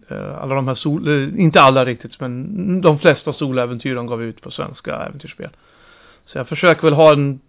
Eh, 0.07 0.41
alla 0.41 0.55
de 0.55 0.67
här 0.67 0.75
sol, 0.75 1.07
eh, 1.07 1.41
inte 1.41 1.61
alla 1.61 1.85
riktigt, 1.85 2.19
men 2.19 2.81
de 2.81 2.99
flesta 2.99 3.33
soläventyren 3.33 4.05
gav 4.05 4.19
vi 4.19 4.25
ut 4.25 4.41
på 4.41 4.51
svenska 4.51 4.95
äventyrsspel. 4.95 5.49
Så 6.25 6.37
jag 6.37 6.47
försöker 6.47 6.81
väl 6.81 6.93
ha 6.93 7.13
en 7.13 7.39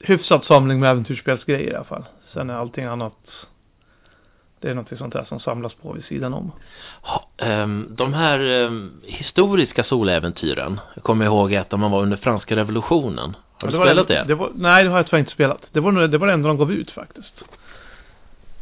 hyfsad 0.00 0.44
samling 0.44 0.80
med 0.80 0.90
äventyrsspelsgrejer 0.90 1.72
i 1.72 1.74
alla 1.74 1.84
fall. 1.84 2.04
Sen 2.32 2.50
är 2.50 2.54
allting 2.54 2.84
annat 2.84 3.46
det 4.62 4.70
är 4.70 4.74
något 4.74 4.98
sånt 4.98 5.14
här 5.14 5.24
som 5.24 5.40
samlas 5.40 5.74
på 5.74 5.92
vid 5.92 6.04
sidan 6.04 6.34
om. 6.34 6.52
Ha, 7.02 7.26
ehm, 7.36 7.86
de 7.90 8.14
här 8.14 8.40
ehm, 8.40 8.90
historiska 9.02 9.84
soläventyren, 9.84 10.80
jag 10.94 11.04
kommer 11.04 11.24
ihåg 11.24 11.54
att 11.54 11.72
man 11.72 11.90
var 11.90 12.02
under 12.02 12.16
franska 12.16 12.56
revolutionen. 12.56 13.36
Har 13.52 13.68
du 13.68 13.72
det 13.72 13.78
var 13.78 13.86
spelat 13.86 14.08
det? 14.08 14.24
det 14.28 14.34
var, 14.34 14.50
nej, 14.54 14.84
det 14.84 14.90
har 14.90 14.96
jag 14.96 15.06
tyvärr 15.06 15.18
inte 15.18 15.32
spelat. 15.32 15.60
Det 15.72 15.80
var, 15.80 15.92
det 15.92 16.18
var 16.18 16.26
det 16.26 16.32
enda 16.32 16.48
de 16.48 16.58
gav 16.58 16.72
ut 16.72 16.90
faktiskt. 16.90 17.44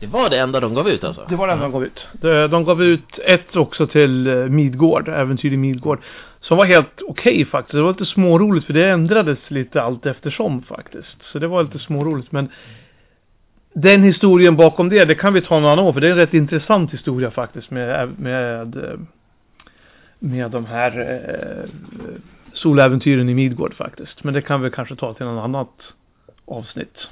Det 0.01 0.07
var 0.07 0.31
det 0.31 0.39
enda 0.39 0.61
de 0.61 0.75
gav 0.75 0.89
ut 0.89 1.05
alltså? 1.05 1.27
Det 1.29 1.37
var 1.37 1.47
det 1.47 1.53
enda 1.53 1.65
de 1.65 1.73
gav 1.73 1.85
ut. 1.85 2.07
De, 2.13 2.47
de 2.47 2.65
gav 2.65 2.83
ut 2.83 3.19
ett 3.19 3.57
också 3.57 3.87
till 3.87 4.27
eh, 4.27 4.35
Midgård, 4.35 5.09
Äventyr 5.09 5.53
i 5.53 5.57
Midgård. 5.57 6.01
Som 6.41 6.57
var 6.57 6.65
helt 6.65 7.03
okej 7.09 7.45
faktiskt. 7.45 7.73
Det 7.73 7.83
var 7.83 7.91
lite 7.91 8.07
småroligt 8.07 8.67
för 8.67 8.73
det 8.73 8.91
ändrades 8.91 9.39
lite 9.49 9.83
allt 9.83 10.07
eftersom 10.07 10.63
faktiskt. 10.63 11.17
Så 11.33 11.39
det 11.39 11.47
var 11.47 11.63
lite 11.63 11.79
småroligt 11.79 12.33
men 12.33 12.49
den 13.73 14.03
historien 14.03 14.57
bakom 14.57 14.89
det, 14.89 15.05
det 15.05 15.15
kan 15.15 15.35
vi 15.35 15.41
ta 15.41 15.61
någon 15.61 15.71
annan 15.71 15.85
år 15.85 15.93
för 15.93 16.01
det 16.01 16.07
är 16.07 16.11
en 16.11 16.17
rätt 16.17 16.35
intressant 16.35 16.93
historia 16.93 17.31
faktiskt 17.31 17.71
med, 17.71 18.19
med, 18.19 18.77
med 20.19 20.51
de 20.51 20.67
här 20.67 20.99
eh, 21.01 21.71
soläventyren 22.53 23.29
i 23.29 23.35
Midgård 23.35 23.75
faktiskt. 23.75 24.25
Men 24.25 24.35
det 24.35 24.43
kan 24.43 24.63
vi 24.63 24.71
kanske 24.71 24.97
ta 24.97 25.15
till 25.15 25.27
något 25.27 25.45
annat 25.45 25.83
avsnitt. 26.45 27.09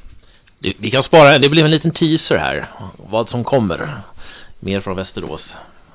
Det, 0.59 0.75
vi 0.79 0.91
kan 0.91 1.05
spara, 1.05 1.39
det 1.39 1.49
blir 1.49 1.65
en 1.65 1.71
liten 1.71 1.91
teaser 1.91 2.37
här, 2.37 2.69
vad 2.97 3.29
som 3.29 3.45
kommer. 3.45 4.03
Mer 4.61 4.81
från 4.81 4.97
Västerås. 4.97 5.43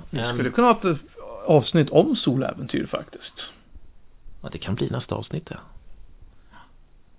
Vi 0.10 0.20
Ehm, 0.20 0.36
skulle 0.36 0.50
kunna 0.50 0.67
ha 0.67 0.91
ett 0.91 1.00
avsnitt 1.46 1.89
om 1.89 2.15
soläventyr 2.15 2.86
faktiskt. 2.86 3.34
Ja, 4.41 4.50
det 4.51 4.58
kan 4.58 4.75
bli 4.75 4.89
nästa 4.89 5.15
avsnitt 5.15 5.48
ja. 5.50 5.58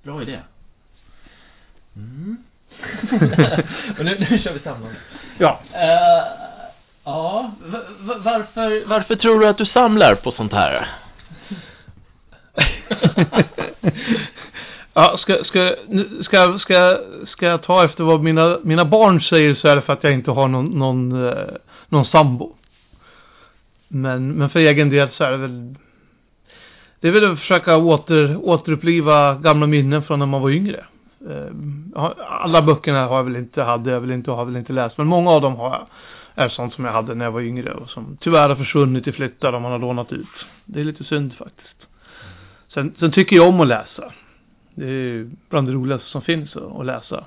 Bra 0.03 0.23
idé. 0.23 0.39
Mm. 1.97 2.37
Och 3.99 4.05
nu, 4.05 4.17
nu 4.31 4.39
kör 4.39 4.53
vi 4.53 4.59
samman. 4.59 4.95
Ja. 5.39 5.61
Eh, 5.73 6.25
ja, 7.05 7.51
v- 7.65 8.15
varför, 8.19 8.87
varför 8.87 9.17
tror 9.17 9.41
du 9.41 9.47
att 9.47 9.59
du 9.59 9.67
samlar 9.67 10.15
på 10.15 10.33
sånt 10.33 10.53
här? 10.53 10.89
ja, 14.95 15.19
ska, 15.19 15.45
ska, 15.45 15.75
ska, 16.25 16.59
ska, 16.59 16.99
ska 17.27 17.47
jag 17.47 17.63
ta 17.63 17.85
efter 17.85 18.05
vad 18.05 18.23
mina, 18.23 18.59
mina 18.63 18.85
barn 18.85 19.21
säger 19.21 19.55
så 19.55 19.69
är 19.69 19.77
det 19.77 19.83
för 19.83 19.93
att 19.93 20.05
jag 20.05 20.13
inte 20.13 20.31
har 20.31 20.49
någon, 20.49 20.67
någon, 20.67 21.29
eh, 21.29 21.55
någon 21.89 22.05
sambo. 22.05 22.57
Men, 23.89 24.33
men 24.33 24.51
för 24.51 24.61
egen 24.61 24.91
del 24.91 25.09
så 25.11 25.25
är 25.25 25.31
det 25.31 25.37
väl 25.37 25.75
det 27.01 27.09
är 27.09 27.13
väl 27.13 27.33
att 27.33 27.39
försöka 27.39 27.77
åter, 27.77 28.37
återuppliva 28.37 29.35
gamla 29.35 29.67
minnen 29.67 30.03
från 30.03 30.19
när 30.19 30.27
man 30.27 30.43
var 30.43 30.51
yngre. 30.51 30.85
Eh, 31.31 31.51
alla 32.19 32.63
böckerna 32.63 33.07
har 33.07 33.17
jag 33.17 33.25
väl 33.25 33.37
inte, 33.37 33.63
hade 33.63 33.91
jag 33.91 34.01
väl 34.01 34.11
inte 34.11 34.31
och 34.31 34.37
har 34.37 34.45
väl 34.45 34.57
inte 34.57 34.73
läst. 34.73 34.99
Men 34.99 35.07
många 35.07 35.31
av 35.31 35.41
dem 35.43 35.57
har 35.57 35.71
jag, 35.71 35.87
är 36.35 36.49
sånt 36.49 36.75
som 36.75 36.85
jag 36.85 36.93
hade 36.93 37.15
när 37.15 37.25
jag 37.25 37.33
var 37.33 37.41
yngre 37.41 37.73
och 37.73 37.91
som 37.91 38.17
tyvärr 38.21 38.49
har 38.49 38.57
försvunnit 38.57 39.07
i 39.07 39.13
flyttar 39.13 39.53
och 39.53 39.63
man 39.63 39.73
har 39.73 39.79
lånat 39.79 40.13
ut. 40.13 40.47
Det 40.65 40.81
är 40.81 40.85
lite 40.85 41.05
synd 41.05 41.35
faktiskt. 41.35 41.87
Sen, 42.69 42.95
sen 42.99 43.13
tycker 43.13 43.37
jag 43.37 43.49
om 43.49 43.61
att 43.61 43.69
läsa. 43.69 44.13
Det 44.75 44.87
är 44.87 45.31
bland 45.49 45.69
det 45.69 45.73
roligaste 45.73 46.09
som 46.09 46.23
finns 46.23 46.57
att, 46.57 46.87
läsa. 46.87 47.25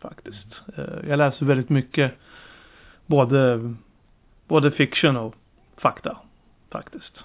Faktiskt. 0.00 0.46
Eh, 0.76 1.08
jag 1.08 1.18
läser 1.18 1.46
väldigt 1.46 1.68
mycket 1.68 2.12
både, 3.06 3.74
både 4.48 4.70
fiction 4.70 5.16
och 5.16 5.34
fakta. 5.76 6.16
Faktiskt. 6.70 7.18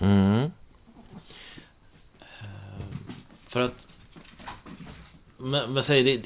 Mm. 0.00 0.50
För 3.52 3.60
att 3.60 3.72
men, 5.36 5.72
men 5.72 5.84
säg 5.84 6.02
det, 6.02 6.22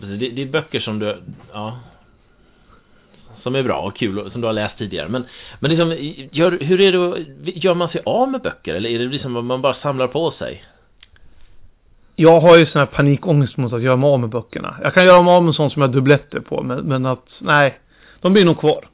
det 0.00 0.28
det 0.30 0.42
är 0.42 0.46
böcker 0.46 0.80
som 0.80 0.98
du 0.98 1.22
ja 1.52 1.80
som 3.42 3.54
är 3.54 3.62
bra 3.62 3.80
och 3.80 3.96
kul 3.96 4.18
och 4.18 4.32
som 4.32 4.40
du 4.40 4.46
har 4.46 4.52
läst 4.52 4.78
tidigare 4.78 5.08
men 5.08 5.24
men 5.60 5.70
liksom 5.70 5.96
gör, 6.32 6.58
hur 6.60 6.80
är 6.80 6.92
det 6.92 7.50
gör 7.50 7.74
man 7.74 7.88
sig 7.88 8.02
av 8.04 8.30
med 8.30 8.40
böcker 8.40 8.74
eller 8.74 8.90
är 8.90 8.98
det 8.98 9.04
liksom 9.04 9.36
att 9.36 9.44
man 9.44 9.62
bara 9.62 9.74
samlar 9.74 10.08
på 10.08 10.30
sig? 10.30 10.64
Jag 12.16 12.40
har 12.40 12.56
ju 12.56 12.66
sån 12.66 12.78
här 12.78 12.86
panikångest 12.86 13.56
mot 13.56 13.72
att 13.72 13.82
göra 13.82 13.96
mig 13.96 14.10
av 14.10 14.20
med 14.20 14.28
böckerna. 14.28 14.76
Jag 14.82 14.94
kan 14.94 15.04
göra 15.04 15.22
mig 15.22 15.34
av 15.34 15.42
med 15.42 15.54
sånt 15.54 15.72
som 15.72 15.82
jag 15.82 15.88
har 15.88 15.94
dubbletter 15.94 16.40
på, 16.40 16.62
men, 16.62 16.78
men 16.78 17.06
att, 17.06 17.26
nej. 17.38 17.78
De 18.20 18.32
blir 18.32 18.44
nog 18.44 18.58
kvar. 18.58 18.88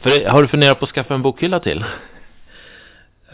För 0.00 0.26
har 0.28 0.42
du 0.42 0.48
funderat 0.48 0.78
på 0.78 0.84
att 0.84 0.90
skaffa 0.90 1.14
en 1.14 1.22
bokhylla 1.22 1.60
till? 1.60 1.84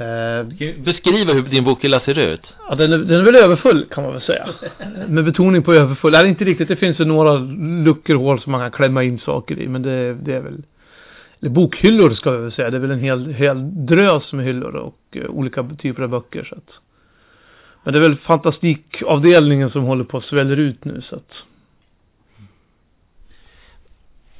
Eh, 0.00 0.46
Beskriva 0.84 1.32
hur 1.32 1.42
din 1.42 1.64
bokhylla 1.64 2.00
ser 2.00 2.18
ut. 2.18 2.40
ja, 2.68 2.74
den, 2.74 2.92
är, 2.92 2.98
den 2.98 3.20
är 3.20 3.24
väl 3.24 3.36
överfull 3.36 3.86
kan 3.90 4.04
man 4.04 4.12
väl 4.12 4.22
säga. 4.22 4.48
Med 5.08 5.24
betoning 5.24 5.62
på 5.62 5.74
överfull. 5.74 6.12
Nej, 6.12 6.28
inte 6.28 6.44
riktigt. 6.44 6.68
Det 6.68 6.76
finns 6.76 7.00
ju 7.00 7.04
några 7.04 7.34
luckor 7.84 8.16
och 8.16 8.22
hål 8.22 8.40
som 8.40 8.52
man 8.52 8.60
kan 8.60 8.70
klämma 8.70 9.02
in 9.02 9.18
saker 9.18 9.58
i, 9.58 9.68
men 9.68 9.82
det, 9.82 10.14
det 10.14 10.34
är 10.34 10.40
väl 10.40 10.62
eller 11.40 11.50
bokhyllor 11.50 12.10
ska 12.14 12.30
vi 12.30 12.42
väl 12.42 12.52
säga. 12.52 12.70
Det 12.70 12.76
är 12.76 12.80
väl 12.80 12.90
en 12.90 12.98
hel, 13.00 13.32
hel 13.34 13.86
drös 13.86 14.32
med 14.32 14.44
hyllor 14.44 14.76
och 14.76 14.98
eh, 15.12 15.26
olika 15.30 15.68
typer 15.78 16.02
av 16.02 16.08
böcker. 16.08 16.44
Så 16.44 16.54
att. 16.54 16.70
Men 17.84 17.92
det 17.92 17.98
är 17.98 18.02
väl 18.02 18.16
fantastikavdelningen 18.16 19.70
som 19.70 19.82
håller 19.82 20.04
på 20.04 20.18
att 20.18 20.24
sväller 20.24 20.56
ut 20.56 20.84
nu 20.84 21.02
så 21.02 21.16
att. 21.16 21.34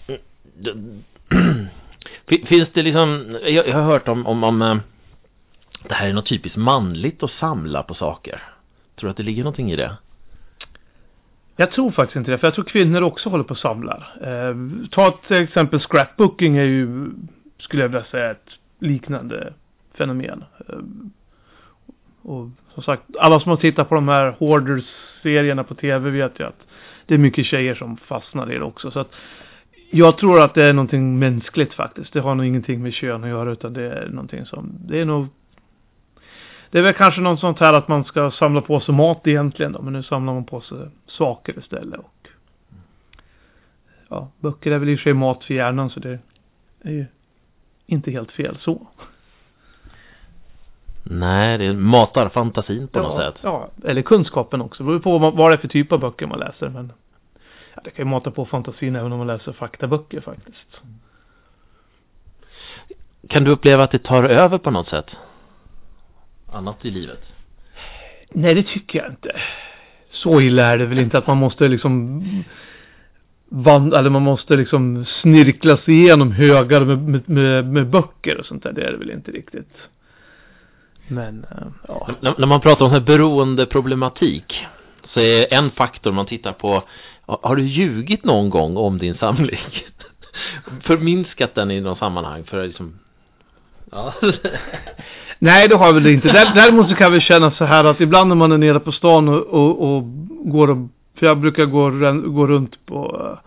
Fin- 2.29 2.47
Finns 2.47 2.69
det 2.73 2.83
liksom, 2.83 3.39
jag, 3.43 3.69
jag 3.69 3.75
har 3.77 3.83
hört 3.83 4.09
om, 4.09 4.27
om, 4.27 4.45
om 4.45 4.63
eh, 4.63 4.77
det 5.89 5.95
här 5.95 6.09
är 6.09 6.13
något 6.13 6.27
typiskt 6.27 6.57
manligt 6.57 7.23
att 7.23 7.31
samla 7.31 7.83
på 7.83 7.95
saker. 7.95 8.43
Tror 8.97 9.09
du 9.09 9.11
att 9.11 9.17
det 9.17 9.23
ligger 9.23 9.43
någonting 9.43 9.73
i 9.73 9.77
det? 9.77 9.97
Jag 11.57 11.71
tror 11.71 11.91
faktiskt 11.91 12.17
inte 12.17 12.31
det, 12.31 12.39
för 12.39 12.47
jag 12.47 12.55
tror 12.55 12.65
kvinnor 12.65 13.03
också 13.03 13.29
håller 13.29 13.45
på 13.45 13.51
och 13.51 13.59
samlar. 13.59 14.17
Eh, 14.23 14.89
ta 14.91 15.19
till 15.27 15.37
exempel 15.37 15.81
scrapbooking 15.81 16.57
är 16.57 16.65
ju, 16.65 17.11
skulle 17.59 17.83
jag 17.83 17.89
vilja 17.89 18.05
säga, 18.05 18.31
ett 18.31 18.51
liknande 18.79 19.53
fenomen. 19.95 20.45
Eh, 20.69 20.75
och 22.23 22.49
som 22.75 22.83
sagt, 22.83 23.03
alla 23.19 23.41
som 23.41 23.51
har 23.51 23.57
tittat 23.57 23.89
på 23.89 23.95
de 23.95 24.09
här 24.09 24.37
Hoarders-serierna 24.39 25.65
på 25.65 25.75
tv 25.75 26.11
vet 26.11 26.41
ju 26.41 26.47
att 26.47 26.63
det 27.07 27.15
är 27.15 27.19
mycket 27.19 27.47
tjejer 27.47 27.75
som 27.75 27.97
fastnar 27.97 28.53
i 28.53 28.59
det 28.59 28.65
också. 28.65 28.91
Så 28.91 28.99
att 28.99 29.11
jag 29.91 30.19
tror 30.19 30.41
att 30.41 30.55
det 30.55 30.65
är 30.65 30.73
någonting 30.73 31.19
mänskligt 31.19 31.75
faktiskt. 31.75 32.13
Det 32.13 32.21
har 32.21 32.35
nog 32.35 32.47
ingenting 32.47 32.83
med 32.83 32.93
kön 32.93 33.25
att 33.25 33.31
göra 33.31 33.53
utan 33.53 33.73
det 33.73 33.93
är 33.93 34.09
någonting 34.09 34.47
som, 34.47 34.73
det 34.89 35.01
är 35.01 35.05
nog 35.05 35.27
det 36.71 36.79
är 36.79 36.83
väl 36.83 36.95
kanske 36.95 37.21
något 37.21 37.41
sånt 37.41 37.59
här 37.59 37.73
att 37.73 37.89
man 37.89 38.05
ska 38.05 38.31
samla 38.31 38.61
på 38.61 38.81
sig 38.81 38.95
mat 38.95 39.27
egentligen 39.27 39.73
då, 39.73 39.83
men 39.83 39.93
nu 39.93 40.03
samlar 40.03 40.35
man 40.35 40.45
på 40.45 40.61
sig 40.61 40.79
saker 41.07 41.59
istället 41.59 42.01
och 42.01 42.29
ja, 44.09 44.31
böcker 44.41 44.71
är 44.71 44.79
väl 44.79 44.89
i 44.89 44.95
och 44.95 44.99
för 44.99 45.03
sig 45.03 45.15
mat 45.15 45.45
för 45.45 45.55
hjärnan 45.55 45.91
så 45.91 46.01
det 46.01 46.19
är 46.83 46.91
ju 46.91 47.07
inte 47.87 48.11
helt 48.11 48.33
fel 48.33 48.59
så. 48.61 48.87
Nej, 51.03 51.59
det 51.59 51.75
matar 51.75 52.29
fantasin 52.29 52.89
på 52.89 52.99
något 52.99 53.23
ja, 53.23 53.33
sätt. 53.33 53.41
Ja, 53.43 53.69
eller 53.85 54.03
kunskapen 54.03 54.61
också. 54.61 54.83
Det 54.83 54.87
beror 54.87 54.99
på 54.99 55.19
vad, 55.19 55.37
vad 55.37 55.51
det 55.51 55.55
är 55.55 55.59
för 55.59 55.69
typ 55.69 55.93
av 55.93 56.01
böcker 56.01 56.27
man 56.27 56.39
läser 56.39 56.69
men 56.69 56.93
ja, 57.75 57.81
det 57.85 57.91
kan 57.91 58.05
ju 58.05 58.11
mata 58.11 58.31
på 58.31 58.47
fantasin 58.47 58.97
även 58.97 59.13
om 59.13 59.19
man 59.19 59.27
läser 59.27 59.53
faktaböcker 59.53 60.21
faktiskt. 60.21 60.81
Kan 63.29 63.45
du 63.45 63.51
uppleva 63.51 63.85
att 63.85 63.91
det 63.91 63.99
tar 63.99 64.25
över 64.25 64.59
på 64.59 64.71
något 64.71 64.89
sätt? 64.89 65.17
Annat 66.53 66.85
i 66.85 66.91
livet? 66.91 67.23
Nej, 68.29 68.55
det 68.55 68.63
tycker 68.63 68.99
jag 68.99 69.11
inte. 69.11 69.41
Så 70.11 70.41
illa 70.41 70.67
är 70.67 70.79
det 70.79 70.87
väl 70.87 70.99
inte 70.99 71.19
att 71.19 71.27
man 71.27 71.37
måste 71.37 71.69
liksom 71.69 72.23
vandra, 73.49 73.99
eller 73.99 74.11
man 74.11 74.23
måste 74.23 74.57
liksom 74.57 75.05
snirkla 75.05 75.77
sig 75.77 75.95
igenom 75.95 76.33
högar 76.33 76.85
med, 76.85 76.99
med, 76.99 77.29
med, 77.29 77.67
med 77.67 77.91
böcker 77.91 78.39
och 78.39 78.47
sånt 78.47 78.63
där. 78.63 78.73
Det 78.73 78.83
är 78.83 78.93
det 78.93 78.99
väl 78.99 79.11
inte 79.11 79.31
riktigt. 79.31 79.77
Men, 81.09 81.47
eh, 81.51 81.67
ja. 81.89 82.09
När, 82.21 82.35
när 82.39 82.47
man 82.47 82.61
pratar 82.61 82.85
om 82.85 82.91
här 82.91 83.01
beroendeproblematik 83.01 84.67
så 85.15 85.21
är 85.21 85.55
en 85.55 85.71
faktor 85.71 86.13
man 86.13 86.27
tittar 86.27 86.53
på 86.53 86.83
har 87.27 87.39
har 87.43 87.57
du 87.57 87.63
ljugit 87.63 88.25
någon 88.25 88.51
gång 88.51 88.77
om 88.77 88.99
din 88.99 89.15
samling? 89.15 89.61
Förminskat 90.83 91.55
den 91.55 91.71
i 91.71 91.81
någon 91.81 91.97
sammanhang 91.97 92.45
för 92.45 92.61
att 92.61 92.67
liksom 92.67 92.99
Ja. 93.91 94.15
Nej, 95.39 95.69
det 95.69 95.77
har 95.77 95.87
jag 95.87 95.93
väl 95.93 96.07
inte. 96.07 96.53
Däremot 96.55 96.89
så 96.89 96.95
kan 96.95 97.05
jag 97.05 97.11
väl 97.11 97.21
känna 97.21 97.51
så 97.51 97.65
här 97.65 97.85
att 97.85 98.01
ibland 98.01 98.29
när 98.29 98.37
man 98.37 98.53
är 98.53 98.59
nere 98.59 98.81
på 98.81 98.93
stan 98.93 99.29
och, 99.29 99.47
och, 99.47 99.97
och 99.97 100.03
går 100.53 100.71
och, 100.71 100.77
för 101.19 101.27
jag 101.27 101.39
brukar 101.39 101.65
gå, 101.65 101.91
gå 102.31 102.47
runt 102.47 102.87
på, 102.87 103.39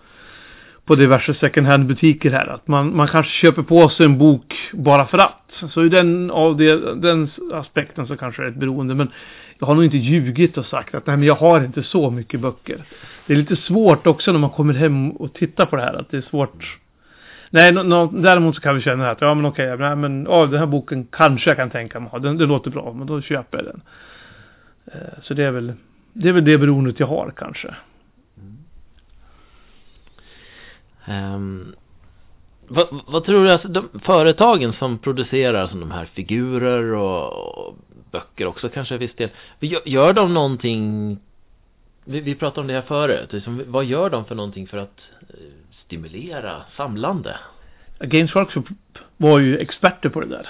på 0.86 0.96
diverse 0.96 1.34
second 1.34 1.68
hand 1.68 1.88
butiker 1.88 2.32
här, 2.32 2.48
att 2.48 2.68
man, 2.68 2.96
man 2.96 3.08
kanske 3.08 3.32
köper 3.32 3.62
på 3.62 3.90
sig 3.90 4.06
en 4.06 4.18
bok 4.18 4.56
bara 4.74 5.06
för 5.06 5.18
att. 5.18 5.40
Så 5.70 5.86
i 5.86 5.90
den, 5.90 6.32
av 6.32 6.58
det, 6.58 6.96
den 6.96 7.30
aspekten 7.54 8.08
så 8.08 8.18
kanske 8.18 8.42
det 8.42 8.48
är 8.48 8.52
ett 8.52 8.58
beroende, 8.58 8.96
men 8.96 9.12
jag 9.60 9.68
har 9.68 9.76
nog 9.76 9.84
inte 9.84 9.98
ljugit 9.98 10.58
och 10.58 10.66
sagt 10.66 10.96
att 10.96 11.08
nej 11.08 11.18
men 11.18 11.28
jag 11.28 11.36
har 11.36 11.66
inte 11.66 11.84
så 11.84 12.10
mycket 12.10 12.40
böcker. 12.40 12.84
Det 13.28 13.34
är 13.34 13.38
lite 13.38 13.56
svårt 13.56 14.08
också 14.08 14.32
när 14.32 14.40
man 14.40 14.50
kommer 14.50 14.74
hem 14.74 15.12
och 15.12 15.34
tittar 15.34 15.66
på 15.66 15.76
det 15.76 15.82
här, 15.82 15.94
att 15.94 16.12
det 16.12 16.18
är 16.18 16.22
svårt 16.22 16.80
Nej, 17.54 17.72
no, 17.72 17.84
no, 17.84 18.22
däremot 18.22 18.56
så 18.56 18.62
kan 18.62 18.76
vi 18.76 18.82
känna 18.82 19.10
att 19.10 19.22
ja 19.22 19.34
men 19.34 19.46
okej, 19.46 19.74
okay, 19.74 19.96
men 19.96 20.28
ja, 20.30 20.46
den 20.46 20.60
här 20.60 20.66
boken 20.66 21.08
kanske 21.12 21.50
jag 21.50 21.58
kan 21.58 21.70
tänka 21.70 22.00
mig 22.00 22.10
ha. 22.10 22.20
Den, 22.20 22.38
det 22.38 22.46
låter 22.46 22.72
bra, 22.72 22.94
men 22.94 23.08
då 23.08 23.22
köper 23.22 23.58
jag 23.58 23.66
den. 23.66 23.82
Eh, 24.86 25.24
Så 25.24 25.34
det 25.34 25.44
är 25.44 25.52
väl 25.52 25.74
det 26.14 26.30
är 26.30 26.34
väl 26.34 26.46
det 26.46 26.58
beroendet 26.58 27.00
jag 27.00 27.08
har 27.08 27.34
kanske. 27.38 27.76
Um, 31.08 31.76
vad, 32.68 32.88
vad, 33.08 33.26
tror 33.26 33.44
du, 33.44 33.52
alltså 33.52 33.68
de 33.68 33.90
företagen 34.04 34.74
som 34.74 34.98
producerar 34.98 35.68
som 35.68 35.80
de 35.80 35.92
här 35.92 36.06
figurer 36.06 36.94
och, 36.94 37.68
och 37.68 37.76
böcker 38.12 38.48
också 38.48 38.70
kanske 38.70 38.98
viss 38.98 39.16
del, 39.16 39.30
gör, 39.60 39.82
gör 39.86 40.14
de 40.14 40.34
någonting, 40.34 41.18
vi, 42.06 42.22
vi 42.22 42.36
pratade 42.36 42.62
om 42.62 42.68
det 42.68 42.74
här 42.74 42.82
förut, 42.82 43.34
liksom, 43.34 43.64
vad 43.68 43.86
gör 43.86 44.10
de 44.10 44.26
för 44.26 44.36
någonting 44.36 44.68
för 44.68 44.78
att 44.78 45.02
eh, 45.30 45.63
stimulera 45.86 46.62
samlande? 46.78 47.36
Games 48.00 48.36
Workshop 48.36 48.64
var 49.18 49.40
ju 49.40 49.58
experter 49.58 50.10
på 50.10 50.22
det 50.22 50.28
där. 50.28 50.50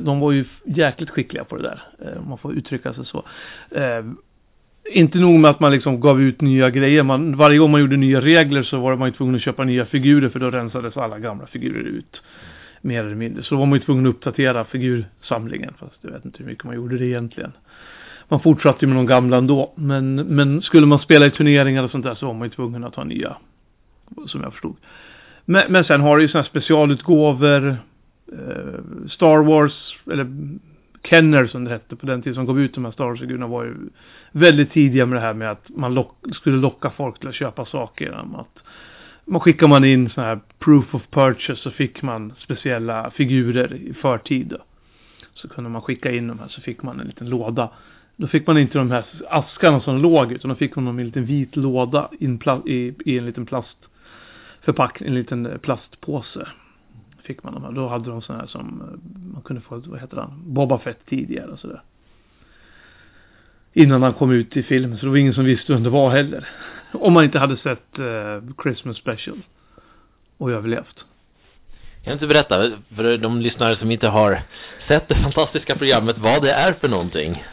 De 0.00 0.20
var 0.20 0.32
ju 0.32 0.44
jäkligt 0.64 1.10
skickliga 1.10 1.44
på 1.44 1.56
det 1.56 1.62
där, 1.62 1.82
eh, 1.98 2.22
om 2.22 2.28
man 2.28 2.38
får 2.38 2.54
uttrycka 2.54 2.94
sig 2.94 3.06
så. 3.06 3.24
Eh, 3.70 4.04
inte 4.92 5.18
nog 5.18 5.40
med 5.40 5.50
att 5.50 5.60
man 5.60 5.72
liksom 5.72 6.00
gav 6.00 6.22
ut 6.22 6.40
nya 6.40 6.70
grejer. 6.70 7.02
Man, 7.02 7.36
varje 7.36 7.58
gång 7.58 7.70
man 7.70 7.80
gjorde 7.80 7.96
nya 7.96 8.20
regler 8.20 8.62
så 8.62 8.80
var 8.80 8.96
man 8.96 9.08
ju 9.08 9.14
tvungen 9.14 9.34
att 9.34 9.42
köpa 9.42 9.64
nya 9.64 9.86
figurer 9.86 10.28
för 10.28 10.40
då 10.40 10.50
rensades 10.50 10.96
alla 10.96 11.18
gamla 11.18 11.46
figurer 11.46 11.84
ut. 11.84 12.22
Mer 12.80 13.04
eller 13.04 13.14
mindre. 13.14 13.42
Så 13.42 13.54
då 13.54 13.58
var 13.58 13.66
man 13.66 13.78
ju 13.78 13.84
tvungen 13.84 14.06
att 14.06 14.14
uppdatera 14.14 14.64
figursamlingen. 14.64 15.74
Fast 15.78 15.98
jag 16.00 16.10
vet 16.10 16.24
inte 16.24 16.38
hur 16.38 16.46
mycket 16.46 16.64
man 16.64 16.74
gjorde 16.74 16.98
det 16.98 17.06
egentligen. 17.06 17.52
Man 18.28 18.40
fortsatte 18.40 18.84
ju 18.84 18.88
med 18.88 18.96
de 18.96 19.06
gamla 19.06 19.36
ändå. 19.36 19.72
Men, 19.76 20.14
men 20.14 20.62
skulle 20.62 20.86
man 20.86 20.98
spela 20.98 21.26
i 21.26 21.30
turneringar 21.30 21.84
och 21.84 21.90
sånt 21.90 22.04
där 22.04 22.14
så 22.14 22.26
var 22.26 22.34
man 22.34 22.48
ju 22.48 22.54
tvungen 22.54 22.84
att 22.84 22.94
ha 22.94 23.04
nya. 23.04 23.36
Som 24.26 24.40
jag 24.40 24.52
förstod. 24.52 24.76
Men, 25.44 25.72
men 25.72 25.84
sen 25.84 26.00
har 26.00 26.16
det 26.16 26.22
ju 26.22 26.28
sådana 26.28 26.42
här 26.42 26.50
specialutgåvor. 26.50 27.76
Eh, 28.32 29.08
Star 29.08 29.42
Wars, 29.42 29.96
eller 30.12 30.26
Kenner 31.04 31.46
som 31.46 31.64
det 31.64 31.70
hette 31.70 31.96
på 31.96 32.06
den 32.06 32.22
tiden 32.22 32.34
som 32.34 32.46
gav 32.46 32.60
ut 32.60 32.74
de 32.74 32.84
här 32.84 32.92
Star 32.92 33.04
Wars-figurerna 33.04 33.46
var 33.46 33.64
ju 33.64 33.74
väldigt 34.32 34.72
tidiga 34.72 35.06
med 35.06 35.16
det 35.16 35.20
här 35.20 35.34
med 35.34 35.50
att 35.50 35.68
man 35.68 35.94
lock, 35.94 36.16
skulle 36.32 36.56
locka 36.56 36.90
folk 36.90 37.18
till 37.18 37.28
att 37.28 37.34
köpa 37.34 37.66
saker 37.66 38.04
genom 38.04 38.34
att 38.34 38.58
man 39.24 39.40
skickar 39.40 39.68
man 39.68 39.84
in 39.84 40.10
sådana 40.10 40.28
här 40.28 40.40
proof 40.58 40.94
of 40.94 41.02
purchase 41.10 41.62
så 41.62 41.70
fick 41.70 42.02
man 42.02 42.32
speciella 42.38 43.10
figurer 43.10 43.74
i 43.74 43.94
förtid. 43.94 44.46
Då. 44.48 44.58
Så 45.34 45.48
kunde 45.48 45.70
man 45.70 45.82
skicka 45.82 46.12
in 46.12 46.28
de 46.28 46.38
här 46.38 46.48
så 46.48 46.60
fick 46.60 46.82
man 46.82 47.00
en 47.00 47.06
liten 47.06 47.28
låda. 47.28 47.70
Då 48.16 48.26
fick 48.26 48.46
man 48.46 48.58
inte 48.58 48.78
de 48.78 48.90
här 48.90 49.04
askarna 49.30 49.80
som 49.80 50.02
låg 50.02 50.32
utan 50.32 50.48
då 50.48 50.54
fick 50.54 50.76
man 50.76 50.84
dem 50.84 50.98
i 50.98 51.02
en 51.02 51.06
liten 51.06 51.26
vit 51.26 51.56
låda 51.56 52.10
in 52.20 52.40
i, 52.66 52.94
i 53.04 53.18
en 53.18 53.26
liten 53.26 53.46
plast 53.46 53.76
plastförpackning, 54.64 55.08
en 55.08 55.14
liten 55.14 55.58
plastpåse 55.62 56.48
fick 57.22 57.42
man 57.42 57.54
de 57.54 57.64
här. 57.64 57.72
Då 57.72 57.88
hade 57.88 58.10
de 58.10 58.22
sådana 58.22 58.42
här 58.42 58.48
som 58.48 58.80
eh, 58.80 59.32
man 59.34 59.42
kunde 59.42 59.62
få, 59.62 59.82
vad 59.86 60.00
heter 60.00 60.16
han, 60.16 60.42
Boba 60.44 60.78
Fett 60.78 61.06
tidigare 61.06 61.50
och 61.50 61.58
sådär. 61.58 61.82
Innan 63.72 64.02
han 64.02 64.12
kom 64.12 64.30
ut 64.30 64.56
i 64.56 64.62
filmen, 64.62 64.98
så 64.98 65.06
det 65.06 65.10
var 65.10 65.16
ingen 65.16 65.34
som 65.34 65.44
visste 65.44 65.72
vem 65.72 65.82
det 65.82 65.90
var 65.90 66.10
heller. 66.10 66.48
Om 66.92 67.12
man 67.12 67.24
inte 67.24 67.38
hade 67.38 67.56
sett 67.56 67.98
uh, 67.98 68.54
Christmas 68.62 68.96
Special 68.96 69.38
och 70.38 70.50
överlevt. 70.50 71.04
Kan 72.04 72.12
inte 72.12 72.26
berätta 72.26 72.70
för 72.96 73.18
de 73.18 73.40
lyssnare 73.40 73.76
som 73.76 73.90
inte 73.90 74.08
har 74.08 74.42
sett 74.88 75.08
det 75.08 75.14
fantastiska 75.14 75.76
programmet 75.76 76.18
vad 76.18 76.42
det 76.42 76.52
är 76.52 76.72
för 76.72 76.88
någonting? 76.88 77.44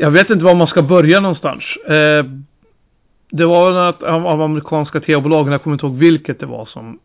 Jag 0.00 0.10
vet 0.10 0.30
inte 0.30 0.44
var 0.44 0.54
man 0.54 0.66
ska 0.66 0.82
börja 0.82 1.20
någonstans. 1.20 1.64
Eh, 1.76 2.24
det 3.32 3.46
var 3.46 3.72
något 3.72 4.02
av 4.02 4.40
amerikanska 4.40 5.00
tv-bolagen, 5.00 5.52
jag 5.52 5.62
kommer 5.62 5.74
inte 5.74 5.86
ihåg 5.86 5.96
vilket 5.96 6.40
det 6.40 6.46
var 6.46 6.66
som 6.66 6.98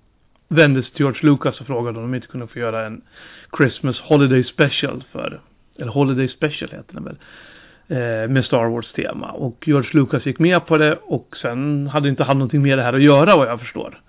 vände 0.48 0.84
sig 0.84 0.92
till 0.92 1.02
George 1.02 1.20
Lucas 1.24 1.62
och 1.62 1.68
frågade 1.68 1.98
om 1.98 2.04
de 2.04 2.16
inte 2.16 2.28
kunde 2.28 2.48
få 2.48 2.60
göra 2.60 2.86
en 2.86 3.02
Christmas 3.58 4.00
Holiday 4.00 4.44
Special 4.44 5.04
för, 5.12 5.42
eller 5.80 5.92
Holiday 5.92 6.28
Special 6.28 6.72
heter 6.72 6.94
den 6.94 7.04
väl, 7.04 7.18
eh, 7.88 8.30
med 8.30 8.46
Star 8.46 8.66
Wars 8.66 8.92
tema. 8.92 9.32
Och 9.32 9.63
George 9.68 9.90
Lucas 9.94 10.26
gick 10.26 10.40
med 10.40 10.66
på 10.66 10.78
det 10.78 11.00
och 11.04 11.36
sen 11.42 11.88
hade 11.88 12.10
inte 12.10 12.24
han 12.24 12.38
någonting 12.38 12.62
med 12.62 12.78
det 12.78 12.84
här 12.84 12.94
att 12.94 13.02
göra 13.02 13.36
vad 13.36 13.48
jag 13.48 13.60
förstår. 13.60 14.02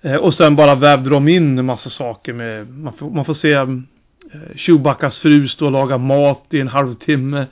Eh, 0.00 0.16
och 0.16 0.34
sen 0.34 0.56
bara 0.56 0.74
vävde 0.74 1.10
de 1.10 1.28
in 1.28 1.58
en 1.58 1.66
massa 1.66 1.90
saker 1.90 2.32
med, 2.32 2.68
man 2.68 2.92
får, 2.92 3.10
man 3.10 3.24
får 3.24 3.34
se 3.34 3.52
eh, 3.52 3.66
Chewbaccas 4.56 5.18
fru 5.18 5.48
stå 5.48 5.66
och 5.66 5.72
laga 5.72 5.98
mat 5.98 6.46
i 6.50 6.60
en 6.60 6.68
halvtimme. 6.68 7.46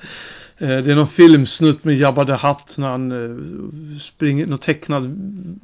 Eh, 0.59 0.69
det 0.69 0.93
är 0.93 0.95
någon 0.95 1.09
filmsnutt 1.09 1.85
med 1.85 1.99
Jabba 1.99 2.25
the 2.25 2.47
Hutt 2.47 2.77
när 2.77 2.89
han 2.89 3.13
eh, 3.13 3.99
springer, 4.01 4.47
något 4.47 4.63
tecknad 4.63 5.19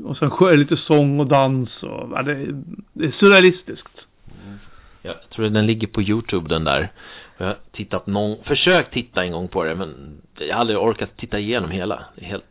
och 0.05 0.17
sen 0.17 0.31
sker 0.31 0.57
lite 0.57 0.77
sång 0.77 1.21
och 1.21 1.27
dans 1.27 1.83
och 1.83 2.09
ja, 2.13 2.23
det, 2.23 2.33
är, 2.33 2.63
det 2.93 3.05
är 3.05 3.11
surrealistiskt. 3.11 4.07
Mm. 4.45 4.59
Jag 5.03 5.15
tror 5.31 5.49
den 5.49 5.67
ligger 5.67 5.87
på 5.87 6.03
Youtube 6.03 6.49
den 6.49 6.65
där. 6.65 6.93
Jag 7.39 7.47
har 7.47 7.57
tittat 7.73 8.07
någon, 8.07 8.37
försökt 8.45 8.93
titta 8.93 9.25
en 9.25 9.33
gång 9.33 9.49
på 9.49 9.65
det 9.65 9.75
men 9.75 9.95
jag 10.39 10.55
har 10.55 10.61
aldrig 10.61 10.79
orkat 10.79 11.17
titta 11.17 11.39
igenom 11.39 11.71
hela. 11.71 12.05
Det 12.17 12.25
är 12.25 12.29
helt 12.29 12.45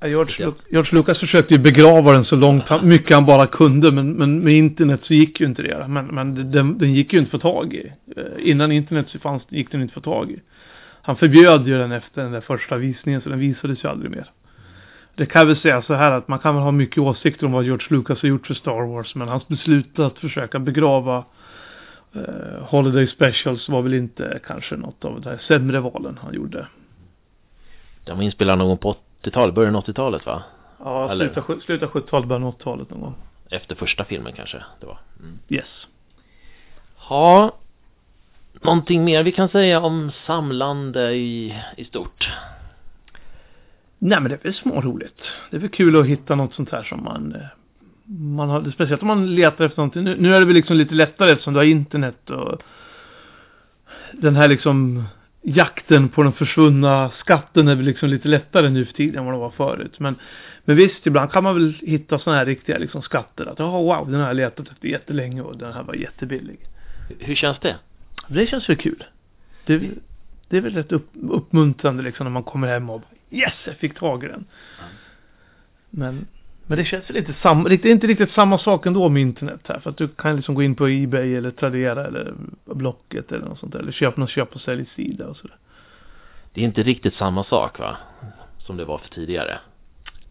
George, 0.00 0.46
Lu 0.46 0.52
George 0.70 0.92
Lucas 0.92 1.18
försökte 1.18 1.54
ju 1.54 1.60
begrava 1.60 2.12
den 2.12 2.24
så 2.24 2.36
långt, 2.36 2.64
han, 2.64 2.88
mycket 2.88 3.14
han 3.14 3.26
bara 3.26 3.46
kunde, 3.46 3.92
men, 3.92 4.12
men 4.12 4.40
med 4.40 4.54
internet 4.54 5.00
så 5.04 5.14
gick 5.14 5.40
ju 5.40 5.46
inte 5.46 5.62
det. 5.62 5.88
Men, 5.88 6.06
men 6.06 6.50
den, 6.50 6.78
den 6.78 6.94
gick 6.94 7.12
ju 7.12 7.18
inte 7.18 7.36
att 7.36 7.42
få 7.42 7.52
tag 7.52 7.74
i. 7.74 7.92
Eh, 8.16 8.50
innan 8.50 8.72
internet 8.72 9.06
så 9.08 9.18
fanns, 9.18 9.42
gick 9.48 9.72
den 9.72 9.82
inte 9.82 9.90
att 9.90 10.04
få 10.04 10.10
tag 10.10 10.30
i. 10.30 10.40
Han 11.08 11.16
förbjöd 11.16 11.68
ju 11.68 11.78
den 11.78 11.92
efter 11.92 12.22
den 12.22 12.32
där 12.32 12.40
första 12.40 12.76
visningen 12.76 13.20
så 13.20 13.28
den 13.28 13.38
visades 13.38 13.84
ju 13.84 13.88
aldrig 13.88 14.10
mer. 14.10 14.30
Det 15.14 15.26
kan 15.26 15.46
väl 15.46 15.56
säga 15.56 15.82
så 15.82 15.94
här 15.94 16.12
att 16.12 16.28
man 16.28 16.38
kan 16.38 16.54
väl 16.54 16.64
ha 16.64 16.70
mycket 16.70 16.98
åsikter 16.98 17.46
om 17.46 17.52
vad 17.52 17.64
George 17.64 17.86
Lucas 17.90 18.22
har 18.22 18.28
gjort 18.28 18.46
för 18.46 18.54
Star 18.54 18.86
Wars 18.86 19.14
men 19.14 19.28
hans 19.28 19.48
beslut 19.48 19.98
att 19.98 20.18
försöka 20.18 20.58
begrava 20.58 21.24
eh, 22.14 22.62
Holiday 22.62 23.06
Specials 23.06 23.68
var 23.68 23.82
väl 23.82 23.94
inte 23.94 24.40
kanske 24.46 24.76
något 24.76 25.04
av 25.04 25.20
de 25.20 25.38
sämre 25.38 25.80
valen 25.80 26.18
han 26.22 26.34
gjorde. 26.34 26.66
Den 28.04 28.16
var 28.16 28.24
inspelad 28.24 28.58
någon 28.58 28.78
på 28.78 28.96
80-talet, 29.22 29.54
början 29.54 29.76
av 29.76 29.84
80-talet 29.84 30.26
va? 30.26 30.42
Ja, 30.78 31.14
sluta, 31.14 31.44
sluta 31.64 31.86
70-talet, 31.86 32.28
början 32.28 32.44
av 32.44 32.58
80-talet 32.58 32.90
någon 32.90 33.00
gång. 33.00 33.14
Efter 33.50 33.74
första 33.74 34.04
filmen 34.04 34.32
kanske 34.32 34.62
det 34.80 34.86
var? 34.86 34.98
Mm. 35.20 35.38
Yes. 35.48 35.86
Ja, 37.10 37.52
Någonting 38.62 39.04
mer 39.04 39.22
vi 39.22 39.32
kan 39.32 39.48
säga 39.48 39.80
om 39.80 40.12
samlande 40.26 41.12
i, 41.12 41.62
i 41.76 41.84
stort? 41.84 42.30
Nej 43.98 44.20
men 44.20 44.30
det 44.30 44.34
är 44.34 44.42
väl 44.42 44.54
småroligt. 44.54 45.20
Det 45.50 45.56
är 45.56 45.60
väl 45.60 45.70
kul 45.70 46.00
att 46.00 46.06
hitta 46.06 46.34
något 46.34 46.54
sånt 46.54 46.72
här 46.72 46.82
som 46.82 47.04
man 47.04 47.34
eh, 47.34 47.40
man 48.08 48.48
har, 48.48 48.70
speciellt 48.70 49.02
om 49.02 49.08
man 49.08 49.34
letar 49.34 49.64
efter 49.64 49.78
någonting. 49.78 50.04
Nu, 50.04 50.16
nu 50.18 50.34
är 50.34 50.40
det 50.40 50.46
väl 50.46 50.54
liksom 50.54 50.76
lite 50.76 50.94
lättare 50.94 51.30
eftersom 51.30 51.52
du 51.52 51.60
har 51.60 51.64
internet 51.64 52.30
och 52.30 52.62
den 54.12 54.36
här 54.36 54.48
liksom 54.48 55.04
jakten 55.42 56.08
på 56.08 56.22
den 56.22 56.32
försvunna 56.32 57.10
skatten 57.10 57.68
är 57.68 57.74
väl 57.74 57.84
liksom 57.84 58.08
lite 58.08 58.28
lättare 58.28 58.70
nu 58.70 58.84
för 58.84 58.92
tiden 58.92 59.18
än 59.18 59.24
vad 59.24 59.34
det 59.34 59.38
var 59.38 59.50
förut. 59.50 60.00
Men, 60.00 60.14
men 60.64 60.76
visst, 60.76 61.06
ibland 61.06 61.32
kan 61.32 61.44
man 61.44 61.54
väl 61.54 61.74
hitta 61.80 62.18
sådana 62.18 62.38
här 62.38 62.46
riktiga 62.46 62.78
liksom 62.78 63.02
skatter. 63.02 63.46
Att, 63.46 63.60
oh, 63.60 63.82
wow, 63.82 64.10
den 64.10 64.20
har 64.20 64.26
jag 64.26 64.36
letat 64.36 64.68
efter 64.68 64.88
jättelänge 64.88 65.42
och 65.42 65.56
den 65.56 65.72
här 65.72 65.82
var 65.82 65.94
jättebillig. 65.94 66.58
Hur 67.18 67.34
känns 67.34 67.58
det? 67.58 67.76
Det 68.28 68.46
känns 68.46 68.68
väl 68.68 68.76
kul. 68.76 69.04
Det, 69.64 69.90
det 70.48 70.56
är 70.56 70.60
väl 70.60 70.74
rätt 70.74 70.92
upp, 70.92 71.10
uppmuntrande 71.30 72.02
liksom 72.02 72.24
när 72.24 72.30
man 72.30 72.42
kommer 72.42 72.68
hem 72.68 72.90
och 72.90 73.02
Yes, 73.30 73.54
jag 73.64 73.76
fick 73.76 73.98
tag 73.98 74.24
i 74.24 74.26
den. 74.26 74.34
Mm. 74.34 74.90
Men, 75.90 76.26
men 76.66 76.78
det 76.78 76.84
känns 76.84 77.10
väl 77.10 77.16
inte 77.16 77.34
samma, 77.42 77.68
det 77.68 77.84
är 77.84 77.86
inte 77.86 78.06
riktigt 78.06 78.30
samma 78.30 78.58
sak 78.58 78.86
ändå 78.86 79.08
med 79.08 79.22
internet 79.22 79.60
här. 79.64 79.80
För 79.80 79.90
att 79.90 79.96
du 79.96 80.08
kan 80.08 80.36
liksom 80.36 80.54
gå 80.54 80.62
in 80.62 80.74
på 80.74 80.88
Ebay 80.88 81.34
eller 81.34 81.50
Tradera 81.50 82.06
eller 82.06 82.34
Blocket 82.64 83.32
eller 83.32 83.46
något 83.46 83.58
sånt 83.58 83.72
där. 83.72 83.78
Eller 83.78 83.92
köpa 83.92 84.20
någon 84.20 84.28
köp 84.28 84.54
och 84.54 84.60
säljsida 84.60 85.26
och 85.26 85.36
sådär. 85.36 85.56
Det 86.52 86.60
är 86.60 86.64
inte 86.64 86.82
riktigt 86.82 87.14
samma 87.14 87.44
sak 87.44 87.78
va? 87.78 87.96
Som 88.58 88.76
det 88.76 88.84
var 88.84 88.98
för 88.98 89.08
tidigare. 89.08 89.58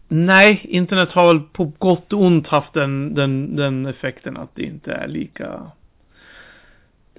Nej, 0.08 0.60
internet 0.62 1.12
har 1.12 1.26
väl 1.26 1.40
på 1.40 1.72
gott 1.78 2.12
och 2.12 2.22
ont 2.22 2.46
haft 2.46 2.72
den, 2.72 3.14
den, 3.14 3.56
den 3.56 3.86
effekten 3.86 4.36
att 4.36 4.54
det 4.54 4.62
inte 4.62 4.92
är 4.92 5.08
lika 5.08 5.70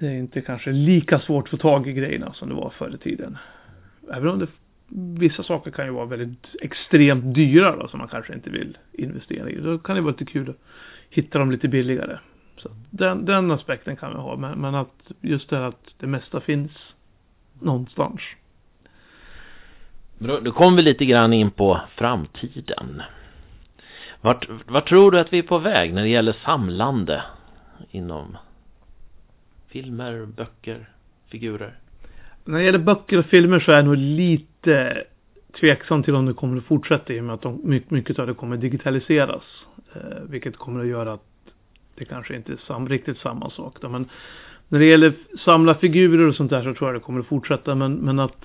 det 0.00 0.06
är 0.06 0.14
inte 0.14 0.40
kanske 0.40 0.72
lika 0.72 1.20
svårt 1.20 1.44
att 1.44 1.50
få 1.50 1.56
tag 1.56 1.88
i 1.88 1.92
grejerna 1.92 2.32
som 2.32 2.48
det 2.48 2.54
var 2.54 2.70
förr 2.70 2.94
i 2.94 2.98
tiden. 2.98 3.38
Även 4.12 4.28
om 4.28 4.38
det, 4.38 4.46
vissa 5.20 5.42
saker 5.42 5.70
kan 5.70 5.86
ju 5.86 5.92
vara 5.92 6.06
väldigt 6.06 6.46
extremt 6.60 7.34
dyra 7.34 7.76
då, 7.76 7.88
som 7.88 7.98
man 7.98 8.08
kanske 8.08 8.34
inte 8.34 8.50
vill 8.50 8.78
investera 8.92 9.50
i. 9.50 9.60
Då 9.60 9.78
kan 9.78 9.96
det 9.96 10.02
vara 10.02 10.12
lite 10.12 10.24
kul 10.24 10.50
att 10.50 10.56
hitta 11.10 11.38
dem 11.38 11.50
lite 11.50 11.68
billigare. 11.68 12.18
Så 12.56 12.68
den, 12.90 13.24
den 13.24 13.50
aspekten 13.50 13.96
kan 13.96 14.12
vi 14.12 14.18
ha. 14.18 14.36
Men, 14.36 14.60
men 14.60 14.74
att 14.74 15.12
just 15.20 15.50
det 15.50 15.56
här 15.56 15.64
att 15.64 15.94
det 15.98 16.06
mesta 16.06 16.40
finns 16.40 16.72
någonstans. 17.60 18.20
Då, 20.18 20.40
då 20.40 20.70
vi 20.70 20.82
lite 20.82 21.04
grann 21.04 21.32
in 21.32 21.50
på 21.50 21.80
framtiden. 21.96 23.02
Vart, 24.20 24.48
vart 24.66 24.88
tror 24.88 25.10
du 25.10 25.18
att 25.18 25.32
vi 25.32 25.38
är 25.38 25.42
på 25.42 25.58
väg 25.58 25.94
när 25.94 26.02
det 26.02 26.08
gäller 26.08 26.36
samlande 26.44 27.22
inom 27.90 28.36
filmer, 29.70 30.26
böcker, 30.36 30.88
figurer? 31.28 31.74
När 32.44 32.58
det 32.58 32.64
gäller 32.64 32.78
böcker 32.78 33.18
och 33.18 33.26
filmer 33.26 33.60
så 33.60 33.72
är 33.72 33.76
jag 33.76 33.84
nog 33.84 33.96
lite 33.96 35.04
tveksam 35.60 36.02
till 36.02 36.14
om 36.14 36.26
det 36.26 36.34
kommer 36.34 36.58
att 36.58 36.64
fortsätta 36.64 37.12
i 37.12 37.20
och 37.20 37.24
med 37.24 37.34
att 37.34 37.42
de, 37.42 37.82
mycket 37.88 38.18
av 38.18 38.26
det 38.26 38.34
kommer 38.34 38.54
att 38.54 38.60
digitaliseras. 38.60 39.42
Eh, 39.94 40.00
vilket 40.28 40.56
kommer 40.56 40.80
att 40.80 40.86
göra 40.86 41.12
att 41.12 41.26
det 41.94 42.04
kanske 42.04 42.36
inte 42.36 42.52
är 42.52 42.56
sam, 42.66 42.88
riktigt 42.88 43.18
samma 43.18 43.50
sak. 43.50 43.76
Då. 43.80 43.88
Men 43.88 44.08
när 44.68 44.78
det 44.78 44.84
gäller 44.84 45.12
samla 45.44 45.74
figurer 45.74 46.26
och 46.26 46.34
sånt 46.34 46.50
där 46.50 46.62
så 46.62 46.74
tror 46.74 46.90
jag 46.90 46.96
det 46.96 47.04
kommer 47.04 47.20
att 47.20 47.26
fortsätta. 47.26 47.74
Men, 47.74 47.94
men 47.94 48.18
att 48.18 48.44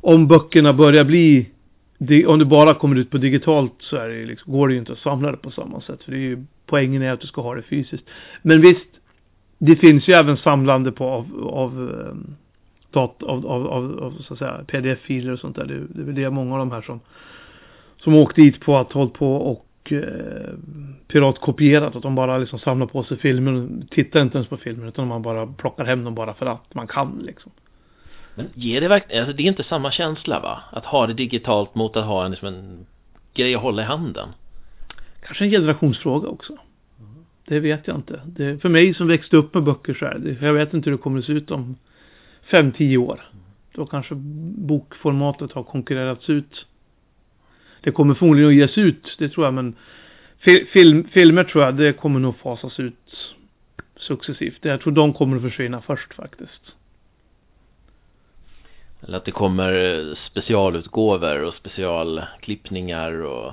om 0.00 0.28
böckerna 0.28 0.72
börjar 0.72 1.04
bli 1.04 1.50
om 2.26 2.38
det 2.38 2.44
bara 2.44 2.74
kommer 2.74 2.96
ut 2.96 3.10
på 3.10 3.18
digitalt 3.18 3.72
så 3.78 3.96
är 3.96 4.08
det 4.08 4.26
liksom, 4.26 4.52
går 4.52 4.68
det 4.68 4.74
ju 4.74 4.80
inte 4.80 4.92
att 4.92 4.98
samla 4.98 5.30
det 5.30 5.36
på 5.36 5.50
samma 5.50 5.80
sätt. 5.80 6.04
För 6.04 6.12
det 6.12 6.18
är 6.18 6.20
ju, 6.20 6.44
poängen 6.66 7.02
är 7.02 7.12
att 7.12 7.20
du 7.20 7.26
ska 7.26 7.42
ha 7.42 7.54
det 7.54 7.62
fysiskt. 7.62 8.04
Men 8.42 8.60
visst, 8.60 8.86
det 9.58 9.76
finns 9.76 10.08
ju 10.08 10.12
även 10.12 10.36
samlande 10.36 10.92
på 10.92 11.04
av, 11.04 11.48
av, 11.52 12.00
ehm, 12.10 12.36
dat, 12.90 13.22
av, 13.22 13.46
av, 13.46 13.66
av, 13.66 13.98
av 14.02 14.10
så 14.10 14.32
att 14.32 14.38
säga 14.38 14.64
pdf-filer 14.66 15.32
och 15.32 15.38
sånt 15.38 15.56
där. 15.56 15.64
Det, 15.64 15.80
det 15.88 16.00
är 16.00 16.04
väl 16.04 16.14
det 16.14 16.30
många 16.30 16.52
av 16.52 16.58
de 16.58 16.72
här 16.72 16.82
som 16.82 17.00
som 18.06 18.14
åkt 18.14 18.36
dit 18.36 18.60
på 18.60 18.76
att 18.76 18.92
hålla 18.92 19.10
på 19.10 19.36
och 19.36 19.92
eh, 19.92 20.54
piratkopierat. 21.08 21.96
Att 21.96 22.02
de 22.02 22.14
bara 22.14 22.38
liksom 22.38 22.58
samlar 22.58 22.86
på 22.86 23.02
sig 23.02 23.16
filmer 23.16 23.52
och 23.52 23.90
tittar 23.90 24.22
inte 24.22 24.38
ens 24.38 24.48
på 24.48 24.56
filmer 24.56 24.88
utan 24.88 25.08
man 25.08 25.22
bara 25.22 25.46
plockar 25.46 25.84
hem 25.84 26.04
dem 26.04 26.14
bara 26.14 26.34
för 26.34 26.46
att 26.46 26.74
man 26.74 26.86
kan 26.86 27.22
liksom. 27.26 27.52
Men 28.34 28.46
ger 28.54 28.80
det 28.80 28.88
verkligen, 28.88 29.22
alltså 29.22 29.36
det 29.36 29.42
är 29.42 29.48
inte 29.48 29.64
samma 29.64 29.90
känsla 29.90 30.40
va? 30.40 30.62
Att 30.70 30.84
ha 30.84 31.06
det 31.06 31.14
digitalt 31.14 31.74
mot 31.74 31.96
att 31.96 32.04
ha 32.04 32.24
en, 32.24 32.30
liksom 32.30 32.48
en 32.48 32.86
grej 33.34 33.54
att 33.54 33.62
hålla 33.62 33.82
i 33.82 33.84
handen. 33.84 34.28
Kanske 35.20 35.44
en 35.44 35.50
generationsfråga 35.50 36.28
också. 36.28 36.56
Det 37.46 37.60
vet 37.60 37.86
jag 37.86 37.96
inte. 37.96 38.20
Det, 38.26 38.62
för 38.62 38.68
mig 38.68 38.94
som 38.94 39.08
växte 39.08 39.36
upp 39.36 39.54
med 39.54 39.62
böcker 39.62 39.94
så 39.94 40.04
här. 40.04 40.18
det. 40.18 40.46
Jag 40.46 40.52
vet 40.52 40.74
inte 40.74 40.90
hur 40.90 40.96
det 40.96 41.02
kommer 41.02 41.18
att 41.18 41.24
se 41.24 41.32
ut 41.32 41.50
om 41.50 41.76
fem 42.42 42.72
tio 42.72 42.98
år. 42.98 43.30
Då 43.72 43.86
kanske 43.86 44.14
bokformatet 44.14 45.52
har 45.52 45.62
konkurrerats 45.62 46.30
ut. 46.30 46.66
Det 47.80 47.90
kommer 47.90 48.14
förmodligen 48.14 48.50
att 48.50 48.56
ges 48.56 48.78
ut, 48.78 49.16
det 49.18 49.28
tror 49.28 49.46
jag, 49.46 49.54
men 49.54 49.74
film, 50.72 51.08
filmer 51.08 51.44
tror 51.44 51.64
jag, 51.64 51.76
det 51.76 51.92
kommer 51.92 52.20
nog 52.20 52.36
fasas 52.36 52.80
ut 52.80 53.34
successivt. 53.96 54.58
Jag 54.64 54.80
tror 54.80 54.92
de 54.92 55.12
kommer 55.12 55.36
att 55.36 55.42
försvinna 55.42 55.80
först 55.80 56.14
faktiskt. 56.14 56.74
Eller 59.00 59.16
att 59.16 59.24
det 59.24 59.30
kommer 59.30 59.72
eh, 59.72 60.16
specialutgåvor 60.30 61.42
och 61.42 61.54
specialklippningar 61.54 63.12
och 63.22 63.52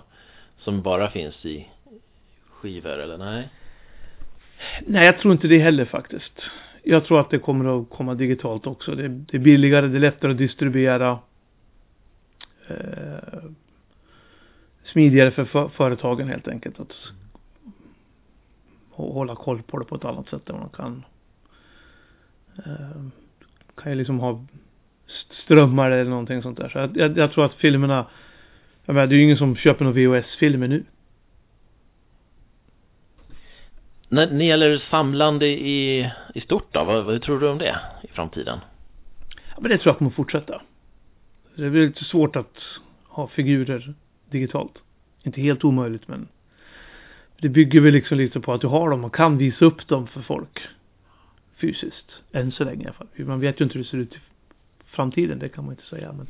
som 0.57 0.81
bara 0.81 1.11
finns 1.11 1.45
i 1.45 1.67
skivor 2.49 2.99
eller 2.99 3.17
nej? 3.17 3.49
Nej, 4.85 5.05
jag 5.05 5.19
tror 5.19 5.31
inte 5.31 5.47
det 5.47 5.59
heller 5.59 5.85
faktiskt. 5.85 6.41
Jag 6.83 7.05
tror 7.05 7.19
att 7.19 7.29
det 7.29 7.39
kommer 7.39 7.81
att 7.81 7.89
komma 7.89 8.13
digitalt 8.13 8.67
också. 8.67 8.95
Det, 8.95 9.07
det 9.07 9.37
är 9.37 9.41
billigare, 9.41 9.87
det 9.87 9.97
är 9.97 9.99
lättare 9.99 10.31
att 10.31 10.37
distribuera. 10.37 11.19
Eh, 12.67 13.43
smidigare 14.83 15.31
för, 15.31 15.45
för 15.45 15.67
företagen 15.67 16.27
helt 16.27 16.47
enkelt 16.47 16.79
att 16.79 16.93
hålla 18.91 19.35
koll 19.35 19.61
på 19.61 19.79
det 19.79 19.85
på 19.85 19.95
ett 19.95 20.05
annat 20.05 20.29
sätt 20.29 20.49
än 20.49 20.55
man 20.55 20.69
kan. 20.69 21.03
Eh, 22.57 23.01
kan 23.75 23.91
ju 23.91 23.97
liksom 23.97 24.19
ha 24.19 24.45
strömmar 25.45 25.91
eller 25.91 26.09
någonting 26.09 26.41
sånt 26.41 26.57
där. 26.57 26.69
Så 26.69 26.77
jag, 26.77 26.97
jag, 26.97 27.17
jag 27.17 27.31
tror 27.31 27.45
att 27.45 27.53
filmerna, 27.53 28.05
jag 28.85 28.93
menar, 28.93 29.07
det 29.07 29.15
är 29.15 29.17
ju 29.17 29.23
ingen 29.23 29.37
som 29.37 29.55
köper 29.55 29.85
några 29.85 29.95
VHS-filmer 29.95 30.67
nu. 30.67 30.83
När 34.13 34.27
det 34.27 34.45
gäller 34.45 34.77
samlande 34.89 35.47
i, 35.47 36.11
i 36.33 36.41
stort 36.41 36.67
då, 36.71 36.83
vad, 36.83 37.05
vad 37.05 37.21
tror 37.21 37.39
du 37.39 37.49
om 37.49 37.57
det 37.57 37.79
i 38.03 38.07
framtiden? 38.07 38.59
Ja, 39.35 39.57
men 39.61 39.71
det 39.71 39.77
tror 39.77 39.89
jag 39.89 39.97
kommer 39.97 40.11
fortsätta. 40.11 40.61
Det 41.55 41.65
är 41.65 41.69
väl 41.69 41.81
lite 41.81 42.03
svårt 42.03 42.35
att 42.35 42.57
ha 43.07 43.27
figurer 43.27 43.93
digitalt. 44.29 44.71
Inte 45.23 45.41
helt 45.41 45.63
omöjligt 45.63 46.07
men 46.07 46.27
det 47.37 47.49
bygger 47.49 47.81
väl 47.81 47.93
liksom 47.93 48.17
lite 48.17 48.39
på 48.39 48.53
att 48.53 48.61
du 48.61 48.67
har 48.67 48.89
dem 48.89 49.03
och 49.03 49.15
kan 49.15 49.37
visa 49.37 49.65
upp 49.65 49.87
dem 49.87 50.07
för 50.07 50.21
folk 50.21 50.59
fysiskt. 51.55 52.11
Än 52.31 52.51
så 52.51 52.63
länge 52.63 52.83
i 52.83 52.85
alla 52.85 52.93
fall. 52.93 53.07
Man 53.15 53.39
vet 53.39 53.61
ju 53.61 53.63
inte 53.63 53.77
hur 53.77 53.83
det 53.83 53.89
ser 53.89 53.97
ut 53.97 54.13
i 54.13 54.19
framtiden, 54.85 55.39
det 55.39 55.49
kan 55.49 55.65
man 55.65 55.73
inte 55.73 55.87
säga. 55.87 56.11
Men 56.11 56.27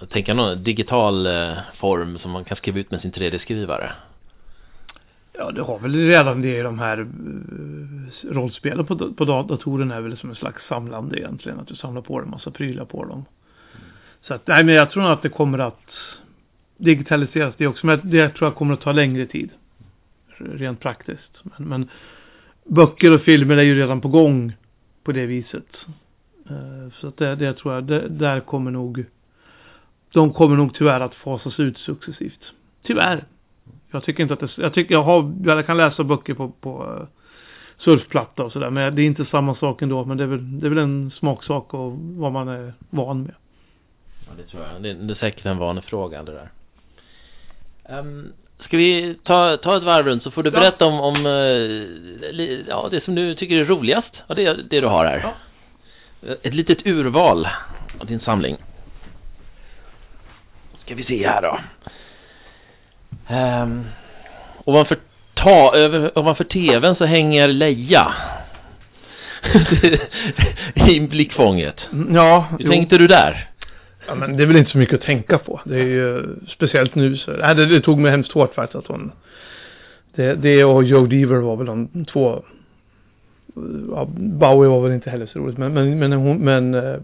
Jag 0.00 0.10
tänker 0.10 0.34
någon 0.34 0.64
digital 0.64 1.26
eh, 1.26 1.58
form 1.74 2.18
som 2.18 2.30
man 2.30 2.44
kan 2.44 2.56
skriva 2.56 2.78
ut 2.78 2.90
med 2.90 3.00
sin 3.00 3.12
3D-skrivare 3.12 3.92
ja, 5.38 5.50
du 5.50 5.62
har 5.62 5.78
väl 5.78 5.94
redan 5.94 6.42
det 6.42 6.58
i 6.58 6.62
de 6.62 6.78
här 6.78 6.98
eh, 6.98 8.30
rollspelen 8.30 8.86
på, 8.86 9.14
på 9.14 9.24
datorn 9.24 9.90
är 9.90 10.00
väl 10.00 10.16
som 10.16 10.30
en 10.30 10.36
slags 10.36 10.66
samlande 10.66 11.18
egentligen. 11.18 11.60
Att 11.60 11.68
du 11.68 11.74
samlar 11.74 12.02
på 12.02 12.18
dig 12.18 12.24
en 12.24 12.30
massa 12.30 12.50
prylar 12.50 12.84
på 12.84 13.04
dem. 13.04 13.24
Så 14.22 14.34
att, 14.34 14.46
nej 14.46 14.64
men 14.64 14.74
jag 14.74 14.90
tror 14.90 15.02
nog 15.02 15.12
att 15.12 15.22
det 15.22 15.28
kommer 15.28 15.58
att 15.58 15.90
digitaliseras 16.76 17.54
det 17.56 17.66
också. 17.66 17.86
Men 17.86 18.00
det 18.02 18.28
tror 18.28 18.46
jag 18.46 18.56
kommer 18.56 18.74
att 18.74 18.80
ta 18.80 18.92
längre 18.92 19.26
tid. 19.26 19.50
Rent 20.36 20.80
praktiskt. 20.80 21.38
Men, 21.42 21.68
men 21.68 21.88
böcker 22.64 23.14
och 23.14 23.20
filmer 23.20 23.56
är 23.56 23.62
ju 23.62 23.74
redan 23.74 24.00
på 24.00 24.08
gång 24.08 24.52
på 25.04 25.12
det 25.12 25.26
viset. 25.26 25.86
Eh, 26.50 26.92
så 27.00 27.08
att 27.08 27.16
det, 27.16 27.34
det 27.34 27.52
tror 27.54 27.74
jag, 27.74 27.84
det, 27.84 28.08
där 28.08 28.40
kommer 28.40 28.70
nog 28.70 29.04
de 30.12 30.32
kommer 30.32 30.56
nog 30.56 30.74
tyvärr 30.74 31.00
att 31.00 31.14
fasas 31.14 31.60
ut 31.60 31.78
successivt. 31.78 32.52
Tyvärr. 32.82 33.24
Jag 33.90 34.04
tycker 34.04 34.22
inte 34.22 34.34
att 34.34 34.40
det, 34.40 34.58
jag 34.58 34.74
tycker 34.74 34.94
jag 34.94 35.02
har, 35.02 35.34
jag 35.44 35.66
kan 35.66 35.76
läsa 35.76 36.04
böcker 36.04 36.34
på, 36.34 36.48
på 36.48 36.96
eh, 37.00 37.06
surfplatta 37.78 38.44
och 38.44 38.52
sådär. 38.52 38.70
Men 38.70 38.94
det 38.94 39.02
är 39.02 39.06
inte 39.06 39.24
samma 39.24 39.54
sak 39.54 39.82
ändå. 39.82 40.04
Men 40.04 40.16
det 40.16 40.22
är 40.24 40.28
väl, 40.28 40.60
det 40.60 40.66
är 40.66 40.70
väl 40.70 40.78
en 40.78 41.10
smaksak 41.10 41.74
och 41.74 41.92
vad 41.98 42.32
man 42.32 42.48
är 42.48 42.72
van 42.90 43.22
med. 43.22 43.34
Ja, 44.26 44.32
det 44.36 44.42
tror 44.42 44.62
jag. 44.72 44.82
Det, 44.82 44.94
det 44.94 45.12
är 45.12 45.16
säkert 45.18 45.46
en 45.46 45.58
vanefråga 45.58 46.22
det 46.22 46.32
där. 46.32 46.48
Um, 48.00 48.32
ska 48.60 48.76
vi 48.76 49.14
ta, 49.24 49.56
ta 49.56 49.76
ett 49.76 49.82
varv 49.82 50.06
runt 50.06 50.22
så 50.22 50.30
får 50.30 50.42
du 50.42 50.50
Ja. 50.50 50.60
berätta 50.60 50.86
om, 50.86 51.00
om 51.00 51.14
li, 52.32 52.64
ja, 52.68 52.88
det 52.90 53.04
som 53.04 53.14
du 53.14 53.34
tycker 53.34 53.56
är 53.60 53.64
roligast 53.64 54.12
av 54.26 54.36
det, 54.36 54.54
det 54.70 54.80
du 54.80 54.86
har 54.86 55.04
här. 55.04 55.18
Ja. 55.18 55.34
Eh, 56.28 56.36
Ett 56.42 56.54
litet 56.54 56.86
urval 56.86 57.48
av 58.00 58.06
din 58.06 58.20
samling. 58.20 58.56
Ska 60.84 60.94
vi 60.94 61.04
se 61.04 61.26
här 61.28 61.42
då. 61.42 61.58
Um, 63.30 63.84
ovanför, 64.64 64.96
ta, 65.34 65.74
över, 65.74 66.18
ovanför 66.18 66.44
tvn 66.44 66.94
så 66.96 67.04
hänger 67.04 67.48
Leia. 67.48 68.12
I 70.88 71.00
blickfånget. 71.00 71.76
Mm, 71.92 72.14
Ja, 72.14 72.46
Hur 72.50 72.64
jo. 72.64 72.70
tänkte 72.70 72.98
du 72.98 73.06
där? 73.06 73.50
Ja, 74.06 74.14
men 74.14 74.36
det 74.36 74.42
är 74.42 74.46
väl 74.46 74.56
inte 74.56 74.70
så 74.70 74.78
mycket 74.78 74.94
att 74.94 75.06
tänka 75.06 75.38
på. 75.38 75.60
Det 75.64 75.74
är 75.80 75.84
ju 75.84 76.26
speciellt 76.48 76.94
nu 76.94 77.16
så. 77.16 77.30
Nej, 77.30 77.54
det, 77.54 77.66
det 77.66 77.80
tog 77.80 77.98
mig 77.98 78.10
hemskt 78.10 78.32
hårt 78.32 78.54
faktiskt 78.54 78.76
att 78.76 78.86
hon... 78.86 79.12
Det, 80.14 80.34
det 80.34 80.64
och 80.64 80.84
Joe 80.84 81.06
Deaver 81.06 81.36
var 81.36 81.56
väl 81.56 81.66
de 81.66 82.04
två... 82.04 82.42
Ja, 83.90 84.04
Bowie 84.16 84.68
var 84.70 84.80
väl 84.80 84.92
inte 84.92 85.10
heller 85.10 85.26
så 85.26 85.38
roligt 85.38 85.58
men, 85.58 85.74
men, 85.74 85.98
men 85.98 86.12
hon, 86.12 86.38
men... 86.38 86.74
eh, 86.74 86.94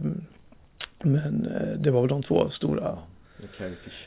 Men 1.02 1.46
eh, 1.54 1.78
det 1.78 1.90
var 1.90 2.00
väl 2.00 2.08
de 2.08 2.22
två 2.22 2.50
stora... 2.50 2.98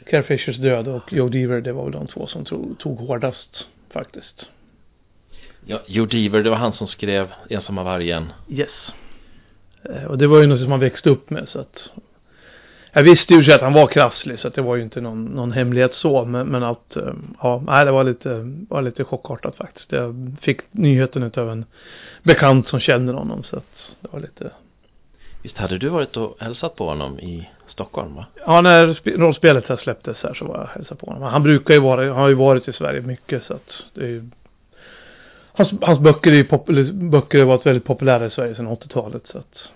Carrie 0.05 0.23
Fishers 0.23 0.57
död 0.57 0.87
och 0.87 1.13
Joe 1.13 1.29
Deaver, 1.29 1.61
det 1.61 1.73
var 1.73 1.83
väl 1.83 1.91
de 1.91 2.07
två 2.07 2.27
som 2.27 2.45
tog, 2.45 2.79
tog 2.79 2.99
hårdast 2.99 3.67
faktiskt. 3.89 4.45
Ja, 5.65 5.81
Joe 5.87 6.05
Deaver, 6.05 6.43
det 6.43 6.49
var 6.49 6.57
han 6.57 6.73
som 6.73 6.87
skrev 6.87 7.27
Ensamma 7.49 7.83
vargen. 7.83 8.31
Yes. 8.49 8.69
Eh, 9.83 10.03
Och 10.03 10.17
det 10.17 10.27
var 10.27 10.41
ju 10.41 10.47
något 10.47 10.59
som 10.59 10.69
man 10.69 10.79
växte 10.79 11.09
upp 11.09 11.29
med 11.29 11.49
så 11.49 11.59
att 11.59 11.89
jag 12.93 13.03
visste 13.03 13.33
ju 13.33 13.53
att 13.53 13.61
han 13.61 13.73
var 13.73 13.87
krasslig 13.87 14.39
så 14.39 14.47
att 14.47 14.53
det 14.53 14.61
var 14.61 14.75
ju 14.75 14.81
inte 14.81 15.01
någon, 15.01 15.25
någon 15.25 15.51
hemlighet 15.51 15.93
så 15.93 16.25
men, 16.25 16.47
men 16.47 16.63
att 16.63 16.95
eh, 16.95 17.13
ja, 17.41 17.63
nej, 17.67 17.85
det 17.85 17.91
var 17.91 18.03
lite, 18.03 18.53
var 18.69 18.81
lite 18.81 19.03
chockartat 19.03 19.55
faktiskt. 19.55 19.91
Jag 19.91 20.35
fick 20.41 20.61
nyheten 20.71 21.23
utav 21.23 21.51
en 21.51 21.65
bekant 22.23 22.67
som 22.67 22.79
känner 22.79 23.13
honom 23.13 23.43
så 23.43 23.57
att 23.57 23.73
det 24.01 24.07
var 24.11 24.19
lite 24.19 24.51
Visst 25.43 25.57
hade 25.57 25.77
du 25.77 25.89
varit 25.89 26.17
och 26.17 26.37
hälsat 26.39 26.75
på 26.75 26.87
honom 26.89 27.19
i 27.19 27.49
Stockholm 27.77 28.15
va? 28.15 28.25
Ja, 28.45 28.61
när 28.61 28.87
sp- 28.87 29.17
rollspelet 29.17 29.65
här 29.67 29.77
släpptes 29.77 30.17
här 30.23 30.33
så 30.33 30.45
var 30.45 30.55
jag 30.55 30.63
och 30.63 30.69
hälsade 30.69 30.99
på 30.99 31.05
honom. 31.05 31.23
Han 31.23 31.43
brukar 31.43 31.73
ju 31.73 31.79
vara, 31.79 32.05
han 32.05 32.15
har 32.17 32.27
ju 32.27 32.33
varit 32.33 32.67
i 32.67 32.73
Sverige 32.73 33.01
mycket 33.01 33.43
så 33.43 33.53
att 33.53 33.71
det 33.93 34.01
är 34.01 34.07
ju 34.07 34.29
Hans, 35.53 35.69
hans 35.81 35.99
böcker 35.99 36.31
är 36.31 36.35
ju 36.35 36.43
pop, 36.43 36.65
böcker 36.93 37.39
har 37.39 37.45
varit 37.45 37.65
väldigt 37.65 37.83
populära 37.83 38.25
i 38.25 38.29
Sverige 38.29 38.55
sedan 38.55 38.67
80-talet 38.67 39.23
så 39.31 39.37
att 39.37 39.69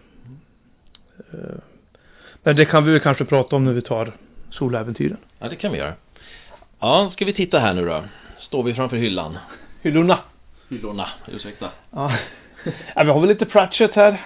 eh, 1.34 1.58
Men 2.44 2.56
det 2.56 2.66
kan 2.66 2.86
vi 2.86 2.92
väl 2.92 3.00
kanske 3.00 3.26
prata 3.26 3.56
om 3.56 3.66
när 3.66 3.74
vi 3.74 3.82
tar 3.82 4.16
soläventyren. 4.50 5.18
Ja, 5.40 5.50
det 5.50 5.56
kan 5.56 5.72
vi 5.72 5.78
göra. 5.78 5.94
Ja, 6.80 7.12
ska 7.14 7.26
vi 7.26 7.34
titta 7.34 7.60
här 7.60 7.74
nu 7.74 7.86
då. 7.86 8.04
Står 8.40 8.64
vi 8.64 8.74
framför 8.74 8.98
hyllan. 8.98 9.38
Hyllorna. 9.82 10.20
Hyllorna, 10.70 11.08
ursäkta. 11.32 11.70
Ja. 11.92 12.12
ja, 12.96 13.04
vi 13.04 13.10
har 13.10 13.20
väl 13.20 13.30
lite 13.30 13.46
Pratchett 13.46 13.96
här. 13.96 14.22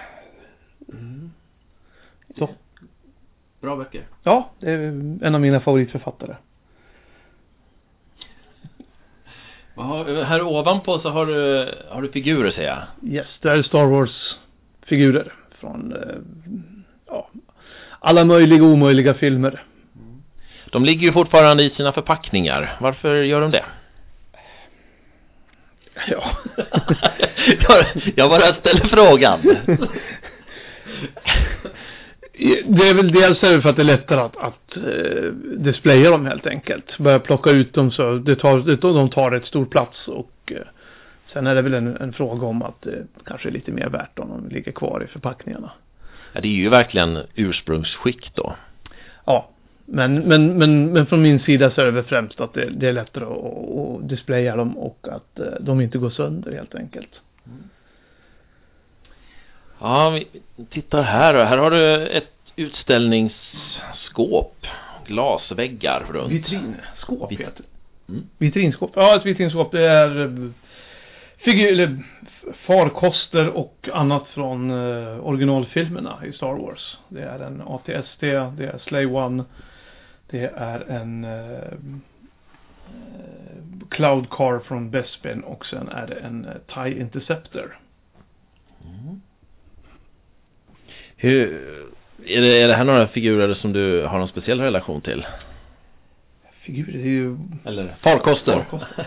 Så. 2.38 2.48
Bra 3.60 3.76
böcker. 3.76 4.02
Ja, 4.22 4.50
det 4.60 4.70
är 4.70 4.78
en 5.22 5.34
av 5.34 5.40
mina 5.40 5.60
favoritförfattare. 5.60 6.36
Här 10.24 10.42
ovanpå 10.42 10.98
så 10.98 11.08
har 11.08 11.26
du, 11.26 11.68
har 11.90 12.02
du 12.02 12.12
figurer 12.12 12.50
ser 12.50 12.62
jag. 12.62 12.82
Yes, 13.12 13.26
det 13.40 13.50
är 13.50 13.62
Star 13.62 13.86
Wars-figurer 13.86 15.32
från 15.60 15.92
eh, 15.92 16.16
ja, 17.06 17.28
alla 17.98 18.24
möjliga 18.24 18.62
och 18.62 18.68
omöjliga 18.68 19.14
filmer. 19.14 19.62
De 20.72 20.84
ligger 20.84 21.02
ju 21.02 21.12
fortfarande 21.12 21.62
i 21.62 21.70
sina 21.70 21.92
förpackningar. 21.92 22.76
Varför 22.80 23.22
gör 23.22 23.40
de 23.40 23.50
det? 23.50 23.64
Ja. 26.08 26.36
jag 28.16 28.30
bara 28.30 28.54
ställer 28.54 28.88
frågan. 28.88 29.40
Det 32.38 32.88
är 32.88 32.94
väl 32.94 33.12
dels 33.12 33.42
är 33.42 33.52
det 33.52 33.62
för 33.62 33.68
att 33.68 33.76
det 33.76 33.82
är 33.82 33.84
lättare 33.84 34.20
att, 34.20 34.36
att 34.36 34.76
uh, 34.76 35.32
displaya 35.56 36.10
dem 36.10 36.26
helt 36.26 36.46
enkelt. 36.46 36.98
Börja 36.98 37.18
plocka 37.18 37.50
ut 37.50 37.74
dem 37.74 37.90
så 37.90 38.14
det 38.14 38.36
tar, 38.36 38.58
det, 38.58 38.76
de 38.76 39.10
tar 39.10 39.30
rätt 39.30 39.46
stor 39.46 39.64
plats 39.64 40.08
och 40.08 40.52
uh, 40.52 40.58
sen 41.32 41.46
är 41.46 41.54
det 41.54 41.62
väl 41.62 41.74
en, 41.74 41.96
en, 41.96 42.12
fråga 42.12 42.46
om 42.46 42.62
att 42.62 42.82
det 42.82 43.06
kanske 43.24 43.48
är 43.48 43.52
lite 43.52 43.72
mer 43.72 43.88
värt 43.88 44.18
om 44.18 44.28
de 44.28 44.54
ligger 44.54 44.72
kvar 44.72 45.02
i 45.04 45.06
förpackningarna. 45.06 45.70
Ja, 46.32 46.40
det 46.40 46.48
är 46.48 46.52
ju 46.52 46.68
verkligen 46.68 47.18
ursprungsskick 47.34 48.34
då. 48.34 48.56
Ja, 49.24 49.48
men, 49.84 50.14
men, 50.14 50.58
men, 50.58 50.92
men 50.92 51.06
från 51.06 51.22
min 51.22 51.40
sida 51.40 51.70
så 51.70 51.80
är 51.80 51.84
det 51.84 51.90
väl 51.90 52.04
främst 52.04 52.40
att 52.40 52.54
det, 52.54 52.68
det 52.70 52.88
är 52.88 52.92
lättare 52.92 53.24
att, 53.24 53.32
att 53.32 54.08
displaya 54.08 54.56
dem 54.56 54.78
och 54.78 55.08
att 55.10 55.40
uh, 55.40 55.46
de 55.60 55.80
inte 55.80 55.98
går 55.98 56.10
sönder 56.10 56.52
helt 56.52 56.74
enkelt. 56.74 57.20
Mm. 57.46 57.58
Ja, 59.78 60.10
vi 60.10 60.26
tittar 60.70 61.02
här 61.02 61.34
då. 61.34 61.42
Här 61.42 61.58
har 61.58 61.70
du 61.70 62.06
ett 62.06 62.32
utställningsskåp. 62.56 64.66
Glasväggar 65.06 66.06
runt. 66.10 66.32
Vitrinskåp 66.32 67.32
Vit 67.32 67.40
heter 67.40 67.62
det. 67.62 68.12
Mm. 68.12 68.26
Vitrinskåp. 68.38 68.92
Ja, 68.94 69.16
ett 69.16 69.26
vitrinskåp 69.26 69.72
det 69.72 69.90
är 69.90 70.20
eh, 70.20 70.50
figur, 71.36 72.04
farkoster 72.66 73.48
och 73.48 73.88
annat 73.92 74.28
från 74.28 74.70
uh, 74.70 75.26
originalfilmerna 75.26 76.26
i 76.26 76.32
Star 76.32 76.54
Wars. 76.54 76.98
Det 77.08 77.22
är 77.22 77.38
en 77.38 77.62
ATST, 77.66 78.20
det 78.20 78.64
är 78.64 78.78
Slay 78.78 79.06
One, 79.06 79.44
det 80.30 80.52
är 80.56 80.90
en 80.90 81.24
uh, 81.24 82.00
Cloud 83.90 84.30
Car 84.30 84.58
från 84.58 84.90
Bespin 84.90 85.40
och 85.40 85.66
sen 85.66 85.88
är 85.88 86.06
det 86.06 86.14
en 86.14 86.46
TIE 86.74 87.00
Interceptor. 87.00 87.78
Mm. 88.84 89.20
Hur, 91.16 91.62
är, 92.26 92.40
det, 92.40 92.62
är 92.62 92.68
det 92.68 92.74
här 92.74 92.84
några 92.84 93.08
figurer 93.08 93.54
som 93.54 93.72
du 93.72 94.02
har 94.02 94.18
någon 94.18 94.28
speciell 94.28 94.60
relation 94.60 95.00
till? 95.00 95.26
Figurer, 96.52 96.98
är 96.98 97.08
ju... 97.08 97.36
Eller 97.64 97.96
farkoster? 98.00 98.52
farkoster. 98.54 99.06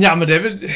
ja 0.00 0.16
men 0.16 0.28
det 0.28 0.34
är 0.34 0.40
väl... 0.40 0.70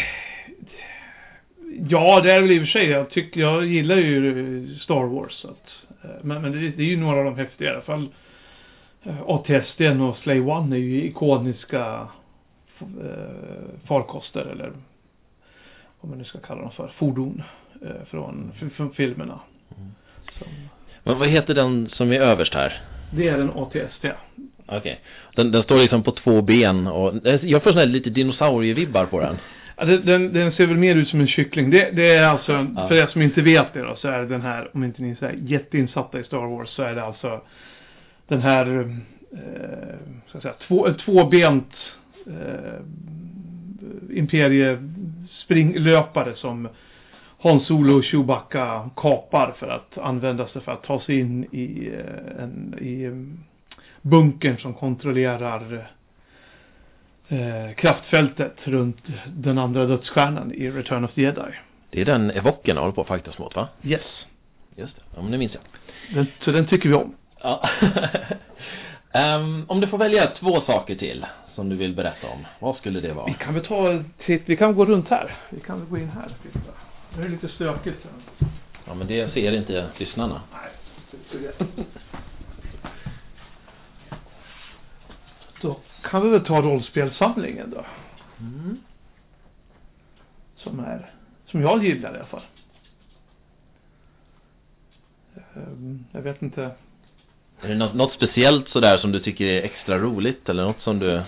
Ja, 1.89 2.21
det 2.21 2.33
är 2.33 2.41
väl 2.41 2.51
i 2.51 2.59
och 2.59 2.63
för 2.63 2.67
sig. 2.67 2.89
Jag 2.89 3.11
tycker, 3.11 3.41
jag 3.41 3.67
gillar 3.67 3.97
ju 3.97 4.79
Star 4.79 5.05
Wars. 5.05 5.33
Så 5.33 5.49
att, 5.49 5.69
eh, 6.05 6.11
men 6.23 6.43
men 6.43 6.53
det, 6.53 6.59
det 6.59 6.83
är 6.83 6.87
ju 6.87 6.97
några 6.97 7.19
av 7.19 7.25
de 7.25 7.37
häftiga 7.37 7.69
i 7.69 7.73
alla 7.73 7.83
fall. 7.83 8.09
Eh, 9.03 9.23
ATSD 9.27 9.81
och 9.81 10.17
Slay 10.17 10.41
One 10.41 10.77
är 10.77 10.81
ju 10.81 11.05
ikoniska 11.05 12.09
eh, 12.81 13.87
farkoster 13.87 14.41
eller 14.41 14.73
vad 16.01 16.11
man 16.11 16.19
nu 16.19 16.25
ska 16.25 16.39
kalla 16.39 16.61
dem 16.61 16.71
för, 16.71 16.89
fordon 16.89 17.43
från, 18.11 18.53
från 18.77 18.93
filmerna. 18.93 19.41
Mm. 20.47 20.69
Men 21.05 21.19
vad 21.19 21.29
heter 21.29 21.55
den 21.55 21.89
som 21.89 22.13
är 22.13 22.21
överst 22.21 22.55
här? 22.55 22.81
Det 23.11 23.29
är 23.29 23.39
en 23.39 23.51
ATST. 23.51 24.05
Okej. 24.67 24.67
Okay. 24.67 24.97
Den, 25.37 25.53
den 25.53 25.63
står 25.63 25.79
liksom 25.79 26.03
på 26.03 26.11
två 26.11 26.43
ben 26.43 26.87
och 26.87 27.15
jag 27.43 27.63
får 27.63 27.71
sådana 27.71 27.93
lite 27.93 28.11
dinosaurievibbar 28.11 29.07
på 29.07 29.21
den. 29.21 29.37
Ja, 29.77 29.85
den, 29.85 30.33
den, 30.33 30.53
ser 30.53 30.67
väl 30.67 30.77
mer 30.77 30.95
ut 30.95 31.09
som 31.09 31.21
en 31.21 31.27
kyckling. 31.27 31.71
Det, 31.71 31.91
det 31.91 32.15
är 32.15 32.27
alltså, 32.27 32.67
ja. 32.77 32.89
för 32.89 32.95
er 32.95 33.07
som 33.07 33.23
inte 33.23 33.43
vet 33.43 33.75
det 33.75 33.83
då, 33.83 33.97
så 33.97 34.09
är 34.09 34.23
den 34.23 34.43
här, 34.43 34.71
om 34.75 34.85
inte 34.85 35.03
ni 35.03 35.11
är 35.11 35.17
här 35.21 35.39
jätteinsatta 35.43 36.21
i 36.21 36.25
Star 36.25 36.57
Wars, 36.57 36.69
så 36.69 36.83
är 36.83 36.95
det 36.95 37.05
alltså 37.05 37.41
den 38.29 38.43
här, 38.43 38.97
eh, 39.33 39.39
så 40.27 40.37
att 40.37 40.43
säga, 40.43 40.55
två, 40.69 40.93
tvåbent 40.93 41.75
eh, 42.27 42.81
imperiespringlöpare 44.11 46.35
som 46.35 46.69
Han 47.43 47.61
Solo 47.61 47.97
och 47.97 48.05
Chewbacca 48.05 48.91
kapar 48.97 49.55
för 49.59 49.69
att 49.69 49.99
använda 49.99 50.47
sig 50.47 50.63
för 50.63 50.73
att 50.73 50.83
ta 50.83 51.01
sig 51.01 51.21
in 51.21 51.45
i, 51.45 51.93
eh, 51.95 52.43
en, 52.43 52.75
i 52.81 53.05
eh, 53.05 53.13
bunkern 54.03 54.59
som 54.59 54.75
kontrollerar 54.75 55.89
eh, 57.29 57.75
kraftfältet 57.77 58.57
runt 58.65 58.99
den 59.27 59.59
andra 59.59 59.87
dödsstjärnan 59.87 60.53
i 60.53 60.71
Return 60.71 61.05
of 61.05 61.13
the 61.15 61.23
Jedi. 61.23 61.55
Det 61.91 62.01
är 62.01 62.05
den 62.05 62.31
evoken 62.31 62.77
håller 62.77 62.93
på 62.93 63.01
att 63.01 63.09
fightas 63.09 63.39
mot 63.39 63.57
va? 63.57 63.69
Yes. 63.83 64.27
Just 64.77 64.97
det, 64.97 65.03
ja 65.17 65.23
men 65.23 65.33
det 65.33 65.39
minns 65.39 65.55
jag. 65.55 65.63
Den, 66.15 66.27
så 66.45 66.51
den 66.51 66.67
tycker 66.67 66.89
vi 66.89 66.95
om. 66.95 67.15
Ja. 67.43 67.69
um, 69.15 69.65
om 69.69 69.81
du 69.81 69.87
får 69.87 69.99
välja 69.99 70.27
två 70.27 70.61
saker 70.61 70.95
till 70.95 71.27
som 71.55 71.69
du 71.69 71.77
vill 71.77 71.95
berätta 71.95 72.29
om, 72.29 72.47
vad 72.59 72.77
skulle 72.77 73.01
det 73.01 73.13
vara? 73.13 73.27
Vi 73.27 73.35
kan 73.35 73.55
väl 73.55 73.65
ta, 73.65 74.03
titt, 74.27 74.43
vi 74.47 74.57
kan 74.57 74.75
gå 74.75 74.85
runt 74.85 75.09
här. 75.09 75.37
Vi 75.51 75.61
kan 75.61 75.79
väl 75.79 75.89
gå 75.89 75.99
in 75.99 76.11
här. 76.11 76.29
Det 77.17 77.23
är 77.23 77.29
lite 77.29 77.49
stökigt. 77.49 78.07
Ja, 78.85 78.95
men 78.95 79.07
det 79.07 79.33
ser 79.33 79.53
inte 79.53 79.91
lyssnarna. 79.99 80.43
Nej, 80.53 81.53
Då 85.61 85.81
kan 86.03 86.23
vi 86.23 86.29
väl 86.29 86.45
ta 86.45 86.63
rollspelsamlingen 86.63 87.71
då. 87.71 87.85
Mm. 88.41 88.79
Som 90.57 90.81
är, 90.81 91.11
som 91.47 91.63
jag 91.63 91.85
gillar 91.85 92.15
i 92.15 92.17
alla 92.17 92.27
fall. 92.27 92.43
Ehm, 95.55 96.05
jag 96.13 96.23
vet 96.23 96.43
inte. 96.43 96.71
Är 97.61 97.69
det 97.69 97.75
något, 97.75 97.95
något 97.95 98.13
speciellt 98.13 98.69
sådär 98.69 98.99
som 98.99 99.13
du 99.13 99.21
tycker 99.21 99.45
är 99.45 99.63
extra 99.63 99.99
roligt 99.99 100.49
eller 100.49 100.63
något 100.63 100.83
som 100.83 100.99
du 100.99 101.07
ja, 101.07 101.25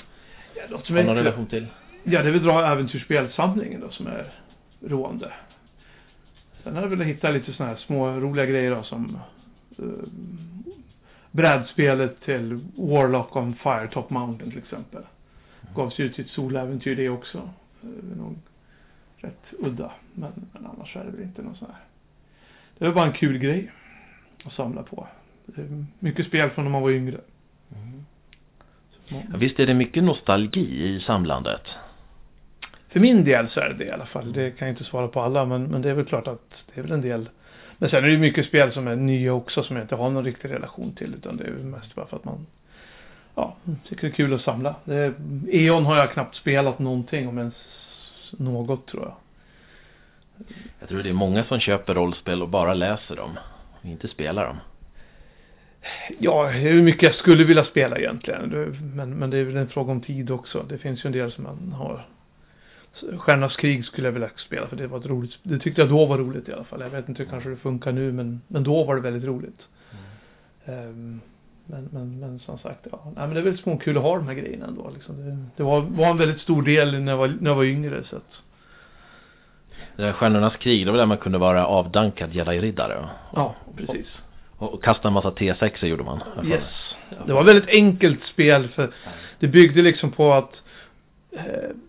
något 0.71 0.87
som 0.87 0.97
har 0.97 1.03
någon 1.03 1.17
relation 1.17 1.47
till? 1.47 1.67
Ja, 2.05 2.23
det 2.23 2.29
är 2.29 2.33
väl 2.33 2.43
dra 2.43 2.67
äventyrsspelsamlingen 2.67 3.81
då 3.81 3.91
som 3.91 4.07
är 4.07 4.33
roande. 4.81 5.33
Sen 6.65 6.75
har 6.75 6.83
jag 6.83 6.89
velat 6.89 7.07
hitta 7.07 7.31
lite 7.31 7.53
sådana 7.53 7.75
här 7.75 7.81
små 7.81 8.09
roliga 8.09 8.47
grejer 8.47 8.75
då, 8.75 8.83
som 8.83 9.19
uh, 9.79 9.87
brädspelet 11.31 12.21
till 12.21 12.61
Warlock 12.77 13.37
on 13.37 13.55
Fire 13.55 13.89
Top 13.93 14.11
Mountain 14.11 14.51
till 14.51 14.59
exempel. 14.59 15.03
Gavs 15.75 16.01
ut 16.01 16.19
ett 16.19 16.29
soläventyr 16.29 16.97
det 16.97 17.09
också. 17.09 17.51
Är 17.83 18.17
nog 18.17 18.37
rätt 19.17 19.45
udda. 19.59 19.93
Men, 20.15 20.33
men 20.53 20.67
annars 20.67 20.97
är 20.97 21.05
det 21.05 21.11
väl 21.11 21.23
inte 21.23 21.43
någon 21.43 21.57
sån 21.57 21.69
här. 21.69 21.81
Det 22.79 22.85
är 22.85 22.93
bara 22.93 23.07
en 23.07 23.13
kul 23.13 23.39
grej 23.39 23.73
att 24.45 24.53
samla 24.53 24.83
på. 24.83 25.09
Mycket 25.99 26.27
spel 26.27 26.51
från 26.51 26.65
när 26.65 26.73
man 26.73 26.83
var 26.83 26.91
yngre. 26.91 27.21
Mm. 27.77 28.05
Ja, 29.09 29.37
visst 29.39 29.61
är 29.61 29.67
det 29.67 29.75
mycket 29.75 30.05
nostalgi 30.05 30.85
i 30.85 31.01
samlandet? 31.01 31.63
För 32.95 33.01
min 33.01 33.25
del 33.25 33.49
så 33.49 33.61
är 33.61 33.69
det 33.69 33.75
det 33.75 33.85
i 33.85 33.91
alla 33.91 34.07
fall. 34.07 34.33
Det 34.33 34.51
kan 34.51 34.69
jag 34.69 34.73
inte 34.73 34.85
svara 34.85 35.09
på 35.09 35.21
alla, 35.21 35.45
men, 35.45 35.65
men 35.65 35.83
det 35.83 35.91
är 35.91 35.95
väl 35.95 36.05
klart 36.05 36.29
att 36.29 36.51
det 36.67 36.81
är 36.81 36.83
väl 36.83 36.93
en 36.93 37.01
del. 37.01 37.29
Men 37.79 37.91
sen 37.91 38.05
är 38.05 38.09
det 38.09 38.19
mycket 38.19 38.47
spel 38.47 38.73
som 38.73 38.89
är 38.89 38.97
nya 38.97 39.33
också 39.33 39.63
som 39.63 39.77
jag 39.77 39.85
inte 39.85 39.95
har 39.95 40.11
någon 40.11 40.25
riktig 40.25 40.51
relation 40.51 40.95
till, 40.95 41.15
utan 41.15 41.37
det 41.37 41.45
är 41.45 41.51
mest 41.51 41.95
bara 41.95 42.07
för 42.07 42.17
att 42.17 42.25
man 42.25 42.47
ja, 43.35 43.57
tycker 43.89 44.03
det 44.03 44.09
är 44.09 44.17
kul 44.17 44.35
att 44.35 44.41
samla. 44.41 44.75
Det, 44.85 45.15
E.ON 45.51 45.85
har 45.85 45.97
jag 45.97 46.13
knappt 46.13 46.37
spelat 46.37 46.79
någonting, 46.79 47.29
om 47.29 47.39
ens 47.39 47.55
något 48.31 48.87
tror 48.87 49.03
jag. 49.03 49.15
Jag 50.81 50.89
tror 50.89 51.03
det 51.03 51.09
är 51.09 51.13
många 51.13 51.45
som 51.45 51.61
köper 51.61 51.95
rollspel 51.95 52.43
och 52.43 52.49
bara 52.49 52.75
läser 52.75 53.17
dem, 53.17 53.39
och 53.81 53.85
inte 53.85 54.09
spelar 54.09 54.47
dem. 54.47 54.57
Ja, 56.19 56.49
hur 56.49 56.83
mycket 56.83 57.03
jag 57.03 57.15
skulle 57.15 57.45
vilja 57.45 57.65
spela 57.65 57.99
egentligen. 57.99 58.75
Men, 58.95 59.11
men 59.11 59.31
det 59.31 59.39
är 59.39 59.45
väl 59.45 59.57
en 59.57 59.69
fråga 59.69 59.93
om 59.93 60.01
tid 60.01 60.31
också. 60.31 60.67
Det 60.69 60.79
finns 60.79 61.05
ju 61.05 61.07
en 61.07 61.13
del 61.13 61.33
som 61.33 61.45
man 61.45 61.73
har 61.73 62.07
Stjärnornas 63.19 63.57
krig 63.57 63.85
skulle 63.85 64.07
jag 64.07 64.13
vilja 64.13 64.31
spela 64.37 64.67
för 64.67 64.77
det 64.77 64.87
var 64.87 64.99
ett 64.99 65.07
roligt, 65.07 65.39
det 65.43 65.59
tyckte 65.59 65.81
jag 65.81 65.91
då 65.91 66.07
var 66.07 66.19
roligt 66.19 66.49
i 66.49 66.53
alla 66.53 66.65
fall. 66.65 66.81
Jag 66.81 66.91
vet 66.91 67.09
inte 67.09 67.23
hur 67.23 67.31
kanske 67.31 67.51
det 67.51 67.57
funkar 67.57 67.93
nu 67.93 68.13
men, 68.13 68.41
men 68.49 68.65
då 68.65 68.85
var 68.85 68.95
det 68.95 69.01
väldigt 69.01 69.25
roligt. 69.25 69.61
Mm. 70.67 70.89
Um, 70.89 71.21
men, 71.67 71.89
men, 71.93 72.21
men 72.21 72.39
som 72.39 72.59
sagt, 72.59 72.87
ja. 72.93 73.01
Nej, 73.05 73.13
men 73.27 73.35
det 73.35 73.41
är 73.41 73.45
väldigt 73.45 73.63
småkul 73.63 73.97
att 73.97 74.03
ha 74.03 74.17
de 74.17 74.27
här 74.27 74.35
grejerna 74.35 74.67
ändå. 74.67 74.91
Liksom. 74.95 75.17
Det, 75.17 75.47
det 75.57 75.63
var, 75.63 75.81
var 75.81 76.07
en 76.07 76.19
väldigt 76.19 76.41
stor 76.41 76.63
del 76.63 77.01
när 77.03 77.13
jag 77.13 77.19
var, 77.19 77.29
när 77.41 77.51
jag 77.51 77.57
var 77.57 77.65
yngre. 77.65 78.05
Så 78.11 78.17
att... 78.17 78.33
Det 79.97 80.13
Stjärnornas 80.13 80.57
krig, 80.57 80.87
det 80.87 80.91
var 80.91 80.99
där 80.99 81.07
man 81.07 81.19
kunde 81.19 81.39
vara 81.39 81.67
avdankad 81.67 82.33
jedi-riddare. 82.33 83.09
Ja, 83.35 83.55
precis. 83.77 84.07
Och, 84.57 84.75
och 84.75 84.85
kasta 84.85 85.09
en 85.09 85.15
massa 85.15 85.31
T6 85.31 85.87
gjorde 85.87 86.05
man. 86.05 86.21
Yes. 86.45 86.95
Det 87.27 87.33
var 87.33 87.45
väldigt 87.45 87.69
enkelt 87.69 88.25
spel 88.25 88.69
för 88.69 88.91
det 89.39 89.49
byggde 89.49 89.83
liksom 89.83 90.11
på 90.11 90.33
att 90.33 90.64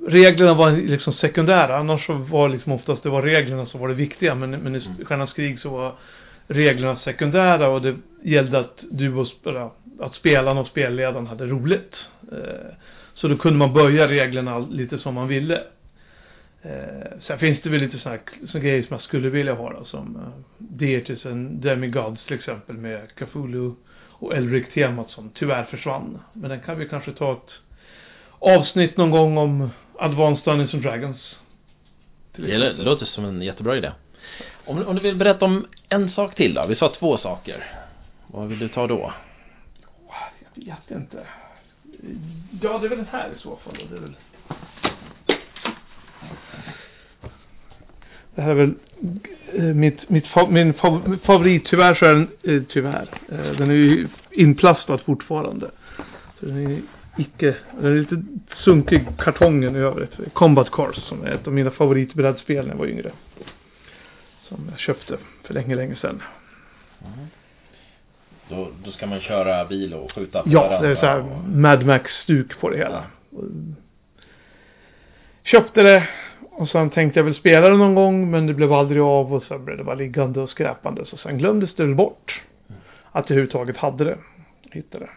reglerna 0.07 0.53
var 0.53 0.71
liksom 0.71 1.13
sekundära. 1.13 1.77
Annars 1.77 2.05
så 2.05 2.13
var 2.13 2.49
liksom 2.49 2.71
oftast 2.71 3.03
det 3.03 3.09
var 3.09 3.21
reglerna 3.21 3.65
som 3.65 3.79
var 3.79 3.87
det 3.87 3.93
viktiga. 3.93 4.35
Men, 4.35 4.51
men 4.51 4.75
i 4.75 4.85
mm. 4.85 5.05
Stjärnans 5.05 5.33
krig 5.33 5.59
så 5.59 5.69
var 5.69 5.95
reglerna 6.47 6.95
sekundära 6.95 7.69
och 7.69 7.81
det 7.81 7.95
gällde 8.23 8.59
att 8.59 8.79
du 8.91 9.15
och, 9.15 9.27
att 9.99 10.15
spelarna 10.15 10.61
och 10.61 10.67
spelledaren 10.67 11.27
hade 11.27 11.45
roligt. 11.45 11.95
Eh, 12.31 12.73
så 13.13 13.27
då 13.27 13.37
kunde 13.37 13.59
man 13.59 13.73
börja 13.73 14.07
reglerna 14.07 14.59
lite 14.59 14.99
som 14.99 15.13
man 15.13 15.27
ville. 15.27 15.61
Eh, 16.61 17.19
sen 17.27 17.39
finns 17.39 17.61
det 17.63 17.69
väl 17.69 17.81
lite 17.81 17.97
sådana 17.97 18.19
så 18.51 18.59
grejer 18.59 18.83
som 18.83 18.93
jag 18.93 19.01
skulle 19.01 19.29
vilja 19.29 19.53
ha 19.53 19.73
då, 19.73 19.85
som 19.85 20.17
Deities 20.57 21.23
Demigods 21.49 22.25
till 22.25 22.35
exempel 22.35 22.77
med 22.77 23.15
Cthulhu 23.15 23.71
och 24.17 24.35
Elric-temat 24.35 25.09
som 25.09 25.29
tyvärr 25.29 25.63
försvann. 25.63 26.19
Men 26.33 26.49
den 26.49 26.59
kan 26.59 26.79
vi 26.79 26.87
kanske 26.87 27.11
ta 27.11 27.33
ett 27.33 27.51
avsnitt 28.39 28.97
någon 28.97 29.11
gång 29.11 29.37
om 29.37 29.69
Advanced 29.99 30.45
Dungeons 30.45 30.73
and 30.73 30.83
Dragons. 30.83 31.35
Det 32.35 32.73
låter 32.83 33.05
som 33.05 33.25
en 33.25 33.41
jättebra 33.41 33.77
idé. 33.77 33.91
Om, 34.65 34.87
om, 34.87 34.95
du 34.95 35.01
vill 35.01 35.15
berätta 35.15 35.45
om 35.45 35.67
en 35.89 36.11
sak 36.11 36.35
till 36.35 36.53
då? 36.53 36.65
Vi 36.65 36.75
sa 36.75 36.89
två 36.99 37.17
saker. 37.17 37.73
Vad 38.27 38.47
vill 38.47 38.59
du 38.59 38.67
ta 38.67 38.87
då? 38.87 39.13
Jag 40.55 40.65
vet 40.65 40.91
inte. 40.91 41.27
Ja, 42.61 42.77
det 42.77 42.85
är 42.85 42.89
väl 42.89 42.97
den 42.97 43.07
här 43.11 43.29
i 43.37 43.39
så 43.39 43.55
fall. 43.55 43.73
Det, 43.89 43.95
är 43.95 43.99
väl... 43.99 44.15
det 48.35 48.41
här 48.41 48.49
är 48.49 48.55
väl 48.55 48.73
eh, 49.53 49.63
mitt, 49.63 50.09
mitt, 50.09 50.25
min 50.49 50.73
fav- 50.73 51.19
favorit. 51.23 51.65
Tyvärr 51.65 51.95
så 51.95 52.05
är 52.05 52.13
den, 52.13 52.27
eh, 52.43 52.63
tyvärr, 52.69 53.07
eh, 53.29 53.57
den 53.57 53.69
är 53.69 53.73
ju 53.73 54.07
inplastad 54.31 54.97
fortfarande. 54.97 55.71
Så 56.39 56.45
den 56.45 56.71
är 56.71 56.81
icke, 57.17 57.55
den 57.79 57.85
är 57.91 57.95
lite 57.95 58.23
sunkig 58.55 59.07
kartongen 59.17 59.75
i 59.75 59.79
övrigt. 59.79 60.11
Combat 60.33 60.71
Cars 60.71 60.95
som 60.95 61.23
är 61.23 61.27
ett 61.27 61.47
av 61.47 61.53
mina 61.53 61.71
favoritbrädspel 61.71 62.65
när 62.65 62.73
jag 62.73 62.79
var 62.79 62.87
yngre. 62.87 63.11
Som 64.43 64.67
jag 64.69 64.79
köpte 64.79 65.17
för 65.43 65.53
länge, 65.53 65.75
länge 65.75 65.95
sedan. 65.95 66.21
Då, 68.49 68.71
då 68.83 68.91
ska 68.91 69.07
man 69.07 69.19
köra 69.19 69.65
bil 69.65 69.93
och 69.93 70.11
skjuta 70.11 70.43
på 70.43 70.49
Ja, 70.49 70.61
varandra 70.61 70.87
det 70.87 70.91
är 70.91 70.95
så 70.95 71.05
här 71.05 71.23
Mad 71.47 71.85
Max-stuk 71.85 72.59
på 72.59 72.69
det 72.69 72.77
hela. 72.77 73.03
Köpte 75.43 75.83
det 75.83 76.07
och 76.51 76.69
sen 76.69 76.89
tänkte 76.89 77.19
jag 77.19 77.23
väl 77.25 77.35
spela 77.35 77.69
det 77.69 77.77
någon 77.77 77.95
gång 77.95 78.31
men 78.31 78.47
det 78.47 78.53
blev 78.53 78.73
aldrig 78.73 79.01
av 79.01 79.33
och 79.33 79.43
sen 79.43 79.65
blev 79.65 79.77
det 79.77 79.83
bara 79.83 79.95
liggande 79.95 80.39
och 80.39 80.49
skräpande. 80.49 81.05
Så 81.05 81.17
sen 81.17 81.37
glömdes 81.37 81.75
det 81.75 81.83
väl 81.83 81.95
bort 81.95 82.41
att 83.11 83.29
jag 83.29 83.31
överhuvudtaget 83.31 83.77
hade 83.77 84.03
det. 84.03 84.17
Hittade 84.71 85.05
det. 85.05 85.11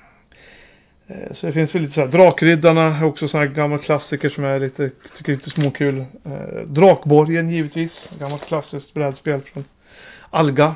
Eh, 1.09 1.35
Så 1.35 1.47
det 1.47 1.53
finns 1.53 1.75
väl 1.75 1.83
lite 1.83 1.95
så 1.95 2.01
här, 2.01 2.09
Drakriddarna 2.09 2.83
är 2.99 3.05
också 3.05 3.29
sådana 3.29 3.47
här 3.49 3.55
gamla 3.55 3.79
klassiker 3.79 4.31
som 4.31 4.45
jag 4.45 4.61
lite, 4.63 4.91
tycker 5.17 5.33
är 5.33 5.37
lite 5.37 5.51
småkul. 5.51 5.99
Eh, 6.25 6.61
Drakborgen 6.67 7.51
givetvis, 7.51 7.93
gammalt 8.19 8.47
klassiskt 8.47 8.95
brädspel 8.95 9.41
från 9.41 9.65
Alga. 10.31 10.75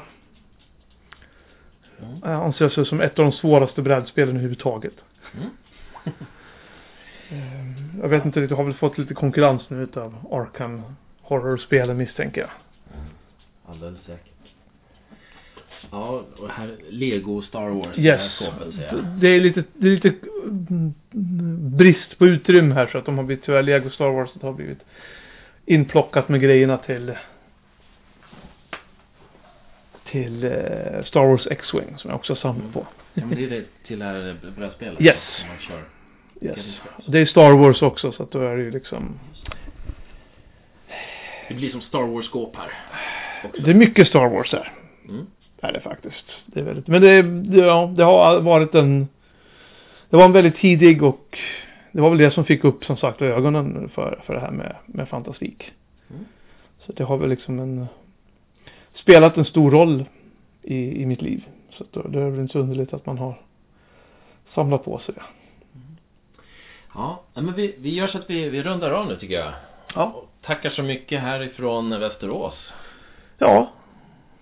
Mm. 2.03 2.19
Jag 2.23 2.33
anser 2.45 2.69
sig 2.69 2.87
som 2.87 3.01
ett 3.01 3.19
av 3.19 3.25
de 3.25 3.33
svåraste 3.33 3.83
brädspelen 3.83 4.29
överhuvudtaget. 4.37 4.95
Mm. 5.35 5.49
Eh, 7.31 8.01
Jag 8.03 8.09
vet 8.09 8.25
inte 8.25 8.41
riktigt, 8.41 8.57
har 8.57 8.65
väl 8.65 8.75
fått 8.75 8.99
lite 8.99 9.15
konkurrens 9.15 9.71
nu 9.71 9.83
utav 9.83 10.15
Arkham 10.31 10.83
Horror-spelen 11.23 11.97
misstänker 11.97 12.41
jag. 12.41 12.51
Alldeles 13.67 14.01
säkert. 14.03 14.32
Ja, 15.93 16.25
och 16.39 16.49
här 16.49 16.77
Lego 16.89 17.43
Star 17.43 17.71
Wars. 17.71 17.99
Yes. 17.99 18.41
Jag. 18.41 19.05
Det 19.21 19.29
är 19.29 19.41
lite, 19.41 19.65
det 19.75 19.87
är 19.87 19.91
lite 19.91 20.15
mm, 20.49 20.93
brist 21.77 22.19
på 22.19 22.27
utrymme 22.27 22.75
här 22.75 22.87
så 22.87 22.99
att 22.99 23.07
de 23.07 23.19
har 23.19 23.25
blivit, 23.25 23.45
tyvärr 23.45 23.63
Lego 23.63 23.91
Star 23.91 24.11
Wars 24.11 24.31
har 24.43 24.53
blivit 24.53 24.79
inplockat 25.67 26.29
med 26.29 26.41
grejerna 26.41 26.79
till 26.79 27.15
till 30.11 30.45
eh, 30.45 31.05
Star 31.05 31.27
Wars 31.27 31.47
X-Wing 31.47 31.99
som 31.99 32.11
jag 32.11 32.19
också 32.19 32.37
samlar 32.37 32.73
på. 32.73 32.87
Ja, 33.15 33.27
men 33.27 33.37
det 33.37 33.45
är 33.45 33.51
det 33.51 33.65
till 33.87 33.99
det 33.99 34.05
här 34.05 34.37
brädspelet. 34.57 35.01
Yes. 35.01 35.17
Som 35.39 35.49
man 35.49 35.59
kör. 35.59 35.85
Yes. 36.41 36.67
Det 37.07 37.19
är 37.19 37.27
Star 37.27 37.53
Wars 37.53 37.83
också 37.83 38.13
så 38.13 38.23
att 38.23 38.31
då 38.31 38.41
är 38.41 38.57
det 38.57 38.63
ju 38.63 38.71
liksom 38.71 39.19
Det 41.49 41.55
blir 41.55 41.71
som 41.71 41.81
Star 41.81 42.03
Wars-skåp 42.03 42.57
här. 42.57 42.73
Också. 43.45 43.63
Det 43.63 43.71
är 43.71 43.75
mycket 43.75 44.09
Star 44.09 44.29
Wars 44.29 44.53
här. 44.53 44.73
Mm. 45.09 45.27
Är 45.63 45.73
det 45.73 45.81
faktiskt. 45.81 46.25
Det 46.47 46.61
är 46.61 46.65
väldigt, 46.65 46.87
men 46.87 47.03
det, 47.03 47.23
det, 47.23 47.67
ja, 47.67 47.93
det 47.97 48.05
har 48.05 48.41
varit 48.41 48.75
en 48.75 49.09
Det 50.11 50.17
var 50.17 50.25
en 50.25 50.33
väldigt 50.33 50.57
tidig 50.57 51.03
och 51.03 51.39
Det 51.93 52.01
var 52.01 52.11
väl 52.11 52.19
det 52.19 52.31
som 52.31 52.45
fick 52.45 52.65
upp 52.65 52.85
som 52.85 52.97
sagt 52.97 53.23
ögonen 53.23 53.91
för, 53.95 54.21
för 54.27 54.35
det 54.35 54.41
här 54.41 54.51
med, 54.51 54.77
med 54.87 55.09
fantastik. 55.09 55.73
Mm. 56.11 56.25
Så 56.87 56.93
det 56.93 57.05
har 57.05 57.17
väl 57.17 57.31
liksom 57.31 57.59
en 57.59 57.87
Spelat 58.95 59.37
en 59.37 59.45
stor 59.45 59.71
roll 59.71 60.05
i, 60.63 61.03
i 61.03 61.07
mitt 61.07 61.23
liv. 61.23 61.45
Så 61.71 61.85
att 61.85 61.93
då, 61.93 62.03
det 62.03 62.21
är 62.21 62.31
väl 62.31 62.41
inte 62.41 62.53
så 62.53 62.59
underligt 62.59 62.93
att 62.93 63.07
man 63.07 63.19
har 63.19 63.35
Samlat 64.55 64.85
på 64.85 64.99
sig 64.99 65.15
det. 65.15 65.23
Ja, 66.95 67.23
nej, 67.35 67.45
men 67.45 67.55
vi, 67.55 67.75
vi 67.79 67.95
gör 67.95 68.07
så 68.07 68.19
att 68.19 68.31
vi, 68.31 68.49
vi 68.49 68.63
rundar 68.63 68.91
av 68.91 69.07
nu 69.07 69.17
tycker 69.17 69.35
jag. 69.35 69.53
Ja. 69.95 70.05
Och 70.05 70.29
Tackar 70.43 70.71
så 70.71 70.83
mycket 70.83 71.21
härifrån 71.21 72.01
Västerås. 72.01 72.73
Ja. 73.39 73.71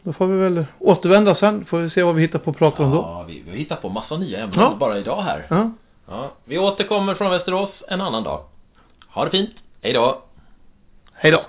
Då 0.02 0.12
får 0.12 0.26
vi 0.26 0.38
väl 0.38 0.64
återvända 0.78 1.34
sen. 1.34 1.64
Får 1.64 1.78
vi 1.78 1.90
se 1.90 2.02
vad 2.02 2.14
vi 2.14 2.22
hittar 2.22 2.38
på 2.38 2.50
att 2.50 2.56
prata 2.56 2.82
om 2.82 2.90
då. 2.90 2.96
Ja, 2.96 3.24
vi, 3.28 3.40
vi 3.40 3.50
har 3.50 3.56
hittat 3.56 3.82
på 3.82 3.88
massa 3.88 4.16
nya 4.16 4.38
ämnen 4.38 4.60
Ja. 4.60 4.76
bara 4.78 4.98
idag 4.98 5.22
här. 5.22 5.46
Ja. 5.50 5.70
Ja, 6.08 6.30
vi 6.44 6.58
återkommer 6.58 7.14
från 7.14 7.30
Västerås 7.30 7.70
en 7.88 8.00
annan 8.00 8.22
dag. 8.22 8.44
Ha 9.08 9.24
det 9.24 9.30
fint. 9.30 9.50
Hej 9.82 9.92
då. 9.92 10.22
Hej 11.12 11.30
då. 11.30 11.40